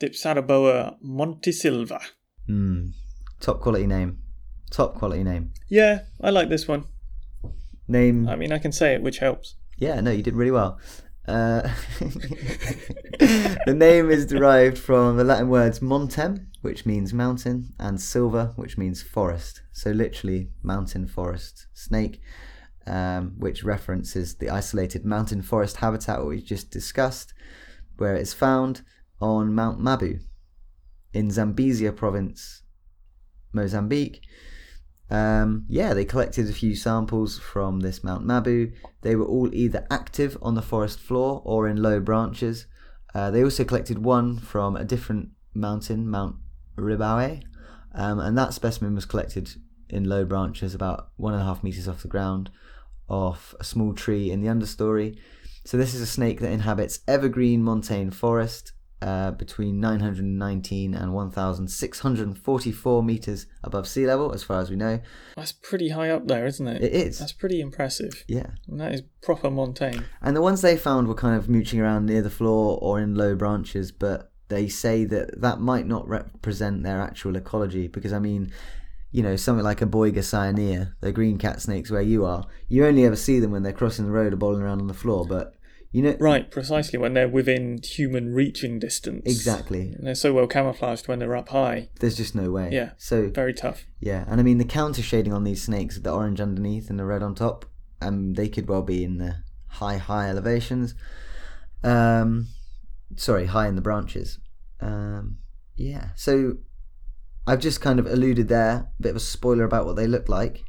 [0.00, 2.00] Dipsadoboa montisilva.
[2.48, 2.86] Hmm.
[3.40, 4.18] Top quality name.
[4.72, 5.52] Top quality name.
[5.68, 6.84] Yeah, I like this one.
[7.86, 8.28] Name.
[8.28, 9.54] I mean, I can say it, which helps.
[9.78, 10.80] Yeah, no, you did really well.
[11.28, 11.62] Uh,
[12.00, 18.78] the name is derived from the Latin words montem, which means mountain, and silva, which
[18.78, 19.62] means forest.
[19.72, 22.20] So literally, mountain forest snake,
[22.86, 27.34] um, which references the isolated mountain forest habitat we just discussed,
[27.98, 28.82] where it's found
[29.20, 30.20] on Mount Mabu
[31.12, 32.62] in Zambezia province,
[33.52, 34.20] Mozambique.
[35.10, 38.72] Um, yeah, they collected a few samples from this Mount Mabu.
[39.02, 42.66] They were all either active on the forest floor or in low branches.
[43.14, 46.36] Uh, they also collected one from a different mountain, Mount
[46.76, 47.42] Ribaue,
[47.94, 49.50] um, and that specimen was collected
[49.88, 52.50] in low branches, about one and a half meters off the ground,
[53.08, 55.18] off a small tree in the understory.
[55.64, 58.72] So this is a snake that inhabits evergreen montane forest
[59.02, 65.00] uh, between 919 and 1,644 meters above sea level, as far as we know.
[65.36, 66.82] That's pretty high up there, isn't it?
[66.82, 67.18] It is.
[67.18, 68.24] That's pretty impressive.
[68.28, 68.50] Yeah.
[68.68, 70.04] And that is proper montane.
[70.20, 73.14] And the ones they found were kind of mooching around near the floor or in
[73.14, 78.18] low branches, but they say that that might not represent their actual ecology because, I
[78.18, 78.52] mean,
[79.10, 82.86] you know, something like a Boiga cyanea, the green cat snakes where you are, you
[82.86, 85.26] only ever see them when they're crossing the road or bowling around on the floor,
[85.26, 85.54] but
[85.92, 86.16] you know.
[86.18, 89.22] Right, precisely when they're within human reaching distance.
[89.26, 89.92] Exactly.
[89.92, 91.90] And they're so well camouflaged when they're up high.
[92.00, 92.70] There's just no way.
[92.72, 92.92] Yeah.
[92.96, 93.84] So Very tough.
[94.00, 97.04] Yeah, and I mean the counter shading on these snakes, the orange underneath and the
[97.04, 97.66] red on top,
[98.00, 99.36] um, they could well be in the
[99.68, 100.94] high, high elevations.
[101.84, 102.48] Um,
[103.16, 104.38] sorry, high in the branches.
[104.82, 105.38] Um,
[105.76, 106.58] yeah, so
[107.46, 110.28] I've just kind of alluded there, a bit of a spoiler about what they look
[110.28, 110.64] like.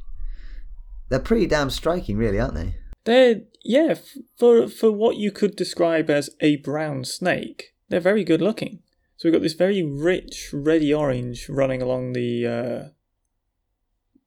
[1.08, 2.76] They're pretty damn striking, really, aren't they?
[3.04, 3.94] They're yeah,
[4.38, 8.80] for for what you could describe as a brown snake, they're very good looking.
[9.16, 12.46] So we've got this very rich reddy orange running along the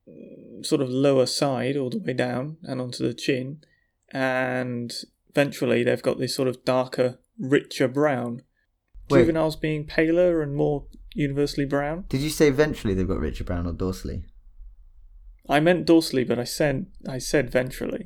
[0.08, 3.62] uh, sort of lower side all the way down and onto the chin,
[4.10, 4.92] and
[5.34, 8.42] ventrally they've got this sort of darker, richer brown.
[9.10, 9.20] Wait.
[9.22, 12.06] Juveniles being paler and more universally brown.
[12.10, 14.24] Did you say ventrally they've got richer Brown or dorsally?
[15.50, 18.06] I meant dorsally, but I said I said ventrally.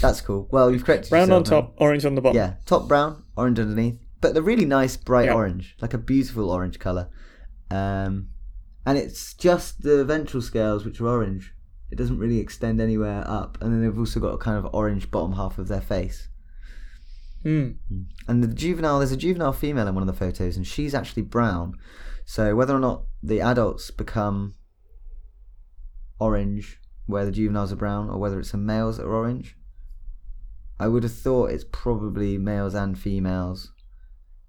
[0.00, 0.48] That's cool.
[0.52, 1.68] Well, you've corrected Brown on yourself now.
[1.68, 2.36] top, orange on the bottom.
[2.36, 5.34] Yeah, top brown, orange underneath, but a really nice bright Yeah.
[5.34, 7.08] orange, like a beautiful orange color.
[7.70, 8.28] Um,
[8.86, 11.54] and it's just the ventral scales which are orange.
[11.90, 15.10] It doesn't really extend anywhere up, and then they've also got a kind of orange
[15.10, 16.28] bottom half of their face.
[17.44, 17.72] Hmm.
[18.26, 21.22] And the juvenile, there's a juvenile female in one of the photos, and she's actually
[21.22, 21.74] brown.
[22.24, 24.54] So whether or not the adults become
[26.18, 29.56] orange where the juveniles are brown, or whether it's the males that are orange,
[30.80, 33.72] I would have thought it's probably males and females.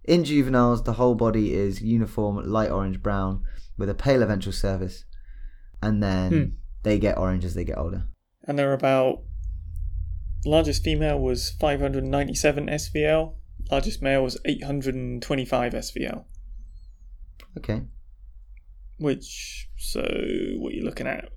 [0.06, 3.44] In juveniles, the whole body is uniform light orange brown
[3.78, 5.04] with a paler ventral surface,
[5.82, 6.50] and then Hmm.
[6.84, 8.06] they get orange as they get older.
[8.48, 9.22] And they're about.
[10.46, 13.36] Largest female was 597 SVL.
[13.72, 16.26] Largest male was 825 SVL.
[17.58, 17.82] Okay.
[19.00, 21.30] Which, so what are you looking at?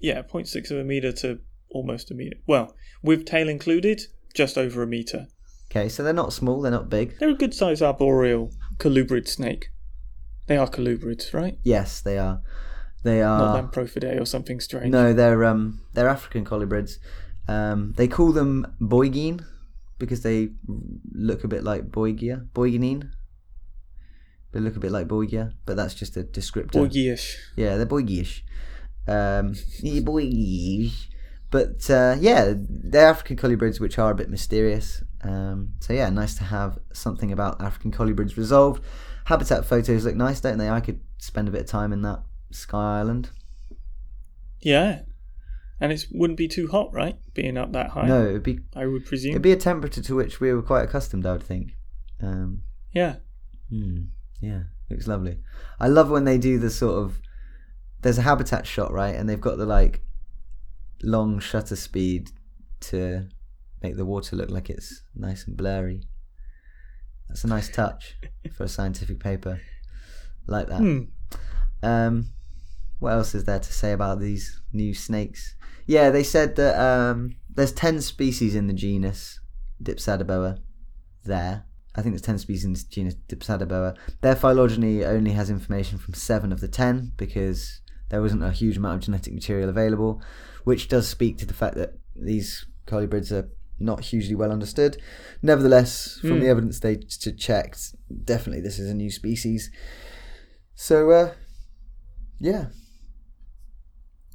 [0.00, 1.40] Yeah, 0.6 of a meter to
[1.70, 2.36] almost a meter.
[2.46, 4.02] Well, with tail included,
[4.34, 5.28] just over a meter.
[5.70, 7.18] Okay, so they're not small, they're not big.
[7.18, 9.68] They're a good sized arboreal colubrid snake.
[10.46, 11.58] They are colubrids, right?
[11.64, 12.40] Yes, they are.
[13.02, 13.38] They are.
[13.38, 14.92] Not Lamprophiidae or something strange.
[14.92, 16.98] No, they're um they're African colubrids.
[17.48, 19.44] Um, they call them boigine
[19.98, 20.50] because they
[21.12, 23.10] look a bit like Boiga, boiginine.
[24.52, 26.88] They look a bit like Boiga, but that's just a descriptor.
[26.88, 27.36] Borgiish.
[27.56, 28.40] Yeah, they're boygyish.
[29.06, 31.08] Um, yeah, boygyish.
[31.50, 35.02] But uh, yeah, they're African colubrids, which are a bit mysterious.
[35.22, 38.82] Um, so yeah, nice to have something about African colubrids resolved.
[39.26, 40.68] Habitat photos look nice, don't they?
[40.68, 43.30] I could spend a bit of time in that Sky Island.
[44.60, 45.02] Yeah.
[45.80, 47.16] And it wouldn't be too hot, right?
[47.34, 48.06] Being up that high.
[48.06, 49.32] No, it'd be I would presume.
[49.32, 51.72] It'd be a temperature to which we were quite accustomed, I would think.
[52.22, 52.62] Um,
[52.92, 53.16] yeah.
[53.68, 54.04] hmm,
[54.40, 55.38] yeah, looks lovely.
[55.78, 57.20] I love when they do the sort of.
[58.00, 59.14] There's a habitat shot, right?
[59.14, 60.02] And they've got the like
[61.02, 62.30] long shutter speed
[62.80, 63.28] to
[63.82, 66.02] make the water look like it's nice and blurry.
[67.28, 68.16] That's a nice touch
[68.52, 69.60] for a scientific paper
[70.46, 70.78] like that.
[70.78, 71.02] Hmm.
[71.82, 72.30] Um,
[72.98, 75.54] what else is there to say about these new snakes?
[75.86, 79.40] Yeah, they said that um, there's 10 species in the genus
[79.82, 80.58] Dipsadoboa
[81.24, 81.64] there.
[81.94, 83.96] I think there's 10 species in the genus Dipsadoboa.
[84.20, 87.80] Their phylogeny only has information from 7 of the 10 because
[88.10, 90.20] there wasn't a huge amount of genetic material available,
[90.64, 93.48] which does speak to the fact that these colubrids are
[93.78, 94.96] not hugely well understood.
[95.42, 96.40] Nevertheless, from Hmm.
[96.40, 97.94] the evidence they t- checked,
[98.24, 99.70] definitely this is a new species.
[100.74, 101.32] So, uh,
[102.38, 102.66] yeah.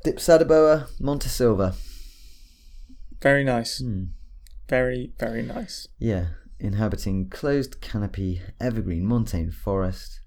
[0.05, 1.75] Dipsadoboa montisilva.
[3.21, 3.79] Very nice.
[3.81, 4.03] Hmm.
[4.67, 5.87] Very, very nice.
[5.99, 6.27] Yeah,
[6.59, 10.21] inhabiting closed canopy evergreen montane forest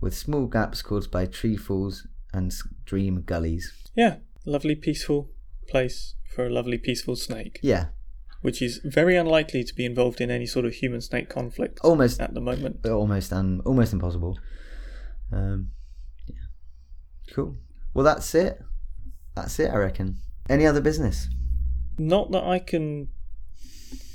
[0.00, 3.72] with small gaps caused by tree falls and stream gullies.
[3.94, 4.16] Yeah.
[4.46, 5.30] Lovely, peaceful
[5.68, 7.86] place for a lovely, peaceful snake, Yeah,
[8.42, 12.20] which is very unlikely to be involved in any sort of human snake conflict almost
[12.20, 12.84] at the moment.
[12.86, 14.38] almost un, almost impossible.
[15.32, 15.70] Um,
[16.26, 17.56] yeah, cool.
[17.94, 18.60] Well, that's it.
[19.34, 20.18] That's it, I reckon.
[20.48, 21.28] Any other business?
[21.98, 23.08] Not that I can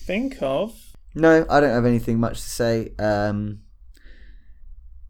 [0.06, 0.76] think of.
[1.16, 2.92] No, I don't have anything much to say.
[3.00, 3.62] Um,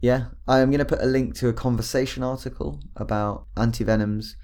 [0.01, 4.35] yeah, I'm going to put a link to a conversation article about antivenoms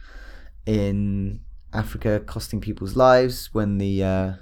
[0.66, 1.42] in
[1.74, 4.34] Africa costing people's lives when the uh,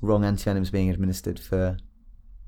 [0.00, 1.76] wrong antivenom is being administered for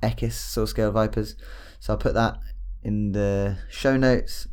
[0.03, 1.37] Echis saw scale vipers.
[1.78, 2.39] So I'll put that
[2.82, 4.49] in the show notes.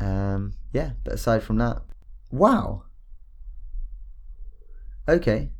[0.00, 1.82] Um, yeah, but aside from that,
[2.30, 2.84] wow.
[5.10, 5.50] Okay.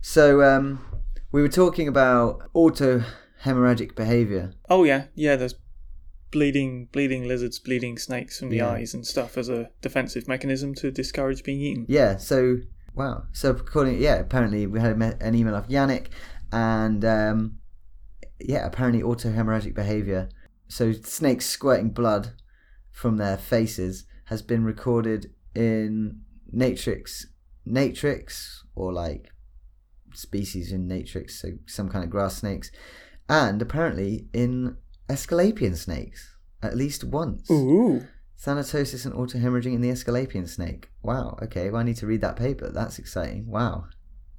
[0.00, 0.84] So um,
[1.30, 3.02] we were talking about auto
[3.44, 4.52] hemorrhagic behavior.
[4.68, 5.36] Oh yeah, yeah.
[5.36, 5.54] There's
[6.30, 8.70] bleeding, bleeding lizards, bleeding snakes from the Yeah.
[8.70, 11.86] eyes and stuff as a defensive mechanism to discourage being eaten.
[11.88, 12.16] Yeah.
[12.16, 12.58] So
[12.94, 13.24] wow.
[13.32, 16.08] So according, yeah, apparently we had an email off Yannick,
[16.52, 17.58] and um,
[18.40, 20.28] yeah, apparently auto hemorrhagic behavior.
[20.68, 22.32] So snakes squirting blood
[22.90, 26.20] from their faces has been recorded in
[26.54, 27.26] Natrix,
[27.66, 29.30] Natrix, or like
[30.14, 32.70] species in Natrix, so some kind of grass snakes,
[33.28, 34.76] and apparently in
[35.08, 37.50] Aesculapian snakes at least once.
[37.50, 38.02] Ooh,
[38.40, 40.90] Thanatosis and autohemorrhaging in the Aesculapian snake.
[41.02, 42.70] Wow, okay, well, I need to read that paper.
[42.70, 43.46] That's exciting.
[43.46, 43.84] Wow.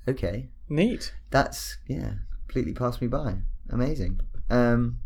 [0.07, 0.49] Okay.
[0.67, 1.13] neat.
[1.31, 3.37] That's, yeah, completely passed me by.
[3.69, 4.19] Amazing.
[4.49, 4.99] Um,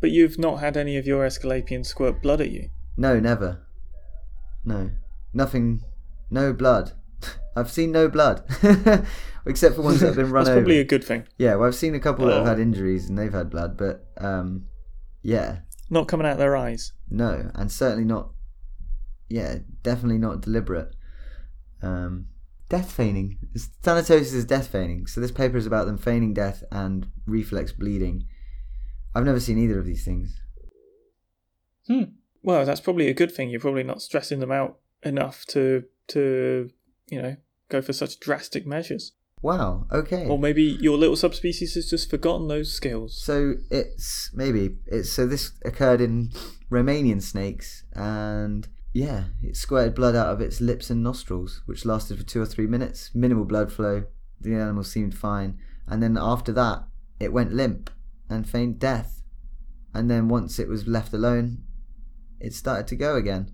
[0.00, 2.70] But you've not had any of your Aesculapians squirt blood at you.
[2.96, 3.62] no, never.
[4.64, 4.90] No.
[5.32, 5.82] Nothing.
[6.30, 6.92] No blood.
[7.56, 8.42] I've seen no blood.
[9.46, 10.60] Except for ones that have been run That's over.
[10.60, 11.26] probably a good thing.
[11.38, 12.50] Yeah, well, I've seen a couple that have Oh.
[12.50, 14.66] had injuries and they've had blood, but um,
[15.22, 16.92] yeah, Not coming out their eyes.
[17.10, 18.30] no, and certainly not.
[19.28, 20.94] Yeah, definitely not deliberate.
[21.82, 22.26] Um,
[22.68, 23.38] Death feigning.
[23.82, 25.06] Thanatosis is death feigning.
[25.08, 28.26] So this paper is about them feigning death and reflex bleeding.
[29.12, 30.40] I've never seen either of these things.
[31.88, 32.02] Hmm.
[32.42, 33.50] Well, that's probably a good thing.
[33.50, 36.70] You're probably not stressing them out enough to to
[37.10, 37.36] you know
[37.68, 39.12] go for such drastic measures.
[39.42, 39.86] Wow.
[39.90, 40.26] Okay.
[40.26, 43.22] Or maybe your little subspecies has just forgotten those skills.
[43.22, 46.30] So it's maybe it's so this occurred in
[46.70, 52.18] Romanian snakes, and yeah, it squirted blood out of its lips and nostrils, which lasted
[52.18, 53.10] for two or three minutes.
[53.14, 54.04] Minimal blood flow.
[54.40, 56.84] The animal seemed fine, and then after that,
[57.18, 57.90] it went limp
[58.28, 59.22] and feigned death.
[59.92, 61.64] And then once it was left alone,
[62.40, 63.52] it started to go again.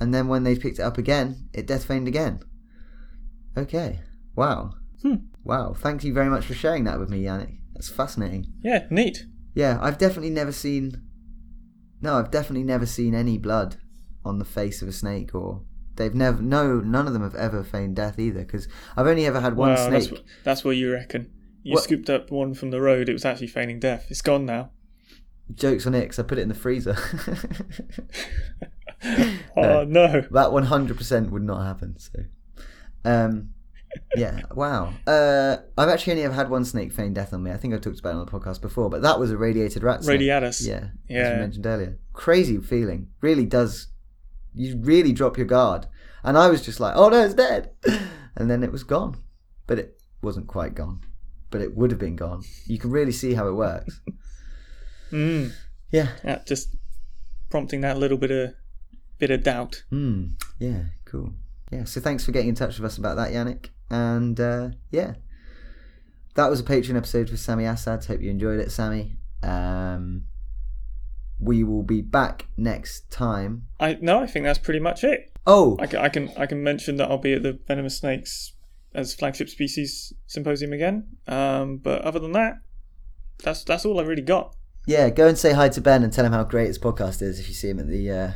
[0.00, 2.40] And then when they picked it up again, it death feigned again.
[3.56, 4.00] Okay.
[4.36, 4.74] Wow.
[5.02, 5.14] Hmm.
[5.44, 5.74] Wow.
[5.76, 7.58] Thank you very much for sharing that with me, Yannick.
[7.74, 8.46] That's fascinating.
[8.62, 9.26] Yeah, neat.
[9.54, 11.02] Yeah, I've definitely never seen.
[12.00, 13.76] No, I've definitely never seen any blood
[14.24, 15.62] on the face of a snake, or
[15.96, 16.40] they've never.
[16.40, 18.40] No, none of them have ever feigned death either.
[18.40, 20.20] Because I've only ever had one Wow, that's, snake.
[20.20, 21.30] wh- that's what you reckon.
[21.62, 23.08] You What- scooped up one from the road.
[23.08, 24.06] It was actually feigning death.
[24.10, 24.70] It's gone now.
[25.54, 26.96] Jokes on it, because I put it in the freezer.
[29.56, 30.22] Oh no.
[30.30, 31.98] that one hundred percent would not happen.
[31.98, 32.12] So,
[33.04, 33.50] um,
[34.16, 34.92] yeah, wow.
[35.06, 37.50] Uh, I've actually only ever had one snake feign death on me.
[37.50, 39.82] I think I've talked about it on the podcast before, but that was a radiated
[39.82, 40.20] rat snake.
[40.20, 40.66] Radiatus.
[40.66, 41.20] Yeah, yeah.
[41.20, 41.98] as you mentioned earlier.
[42.12, 43.08] Crazy feeling.
[43.20, 43.88] Really does.
[44.54, 45.86] You really drop your guard.
[46.24, 47.70] And I was just like, oh no, it's dead.
[48.34, 49.18] And then it was gone.
[49.66, 51.00] But it wasn't quite gone.
[51.50, 52.42] But it would have been gone.
[52.66, 54.00] You can really see how it works.
[55.12, 55.52] Mm.
[55.90, 56.08] Yeah.
[56.24, 56.74] Yeah, just
[57.50, 58.54] prompting that little bit of
[59.18, 59.84] bit of doubt.
[59.90, 60.28] Hmm.
[60.58, 61.34] Yeah, cool.
[61.72, 63.70] Yeah, so thanks for getting in touch with us about that, Yannick.
[63.88, 65.14] And uh, yeah,
[66.34, 68.04] that was a Patreon episode with Sammy Assad.
[68.04, 69.16] Hope you enjoyed it, Sammy.
[69.42, 70.26] Um,
[71.40, 73.68] we will be back next time.
[73.80, 75.32] I no, I think that's pretty much it.
[75.46, 78.52] Oh, I can, I can I can mention that I'll be at the venomous snakes
[78.94, 81.16] as flagship species symposium again.
[81.26, 82.58] Um, but other than that,
[83.42, 84.54] that's that's all I really got.
[84.86, 87.40] yeah, go and say hi to Ben and tell him how great his podcast is
[87.40, 88.30] if you see him at the uh,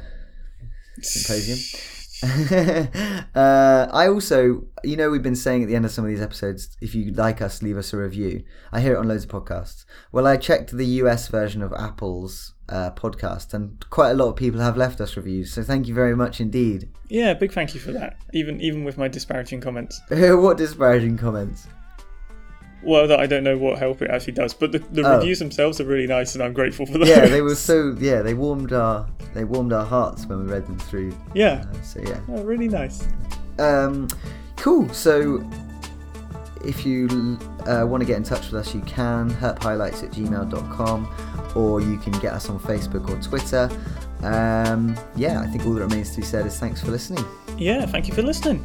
[1.03, 1.59] symposium.
[3.35, 6.21] uh, I also, you know, we've been saying at the end of some of these
[6.21, 8.43] episodes, if you like us, leave us a review.
[8.73, 9.85] I hear it on loads of podcasts.
[10.13, 14.37] Well, I checked the US version of Apple's uh, podcast, and quite a lot of
[14.37, 15.53] people have left us reviews.
[15.53, 16.89] So thank you very much indeed.
[17.09, 18.17] Yeah, big thank you for that.
[18.33, 20.01] Even even with my disparaging comments.
[20.09, 21.69] what disparaging comments?
[22.83, 25.17] Well, I don't know what help it actually does, but the, the Oh.
[25.19, 27.09] reviews themselves are really nice, and I'm grateful for those.
[27.09, 27.97] Yeah, they were so.
[27.99, 31.13] Yeah, they warmed our they warmed our hearts when we read them through.
[31.35, 32.21] yeah, Uh, so yeah.
[32.29, 33.07] oh, really nice.
[33.59, 34.09] Um,
[34.57, 34.89] cool.
[34.95, 35.43] So,
[36.65, 41.09] if you uh, want to get in touch with us, you can herphighlights at gmail.com
[41.55, 43.69] or you can get us on Facebook or Twitter.
[44.23, 47.25] Um, yeah, I think all that remains to be said is thanks for listening.
[47.59, 48.61] Yeah, thank you for listening.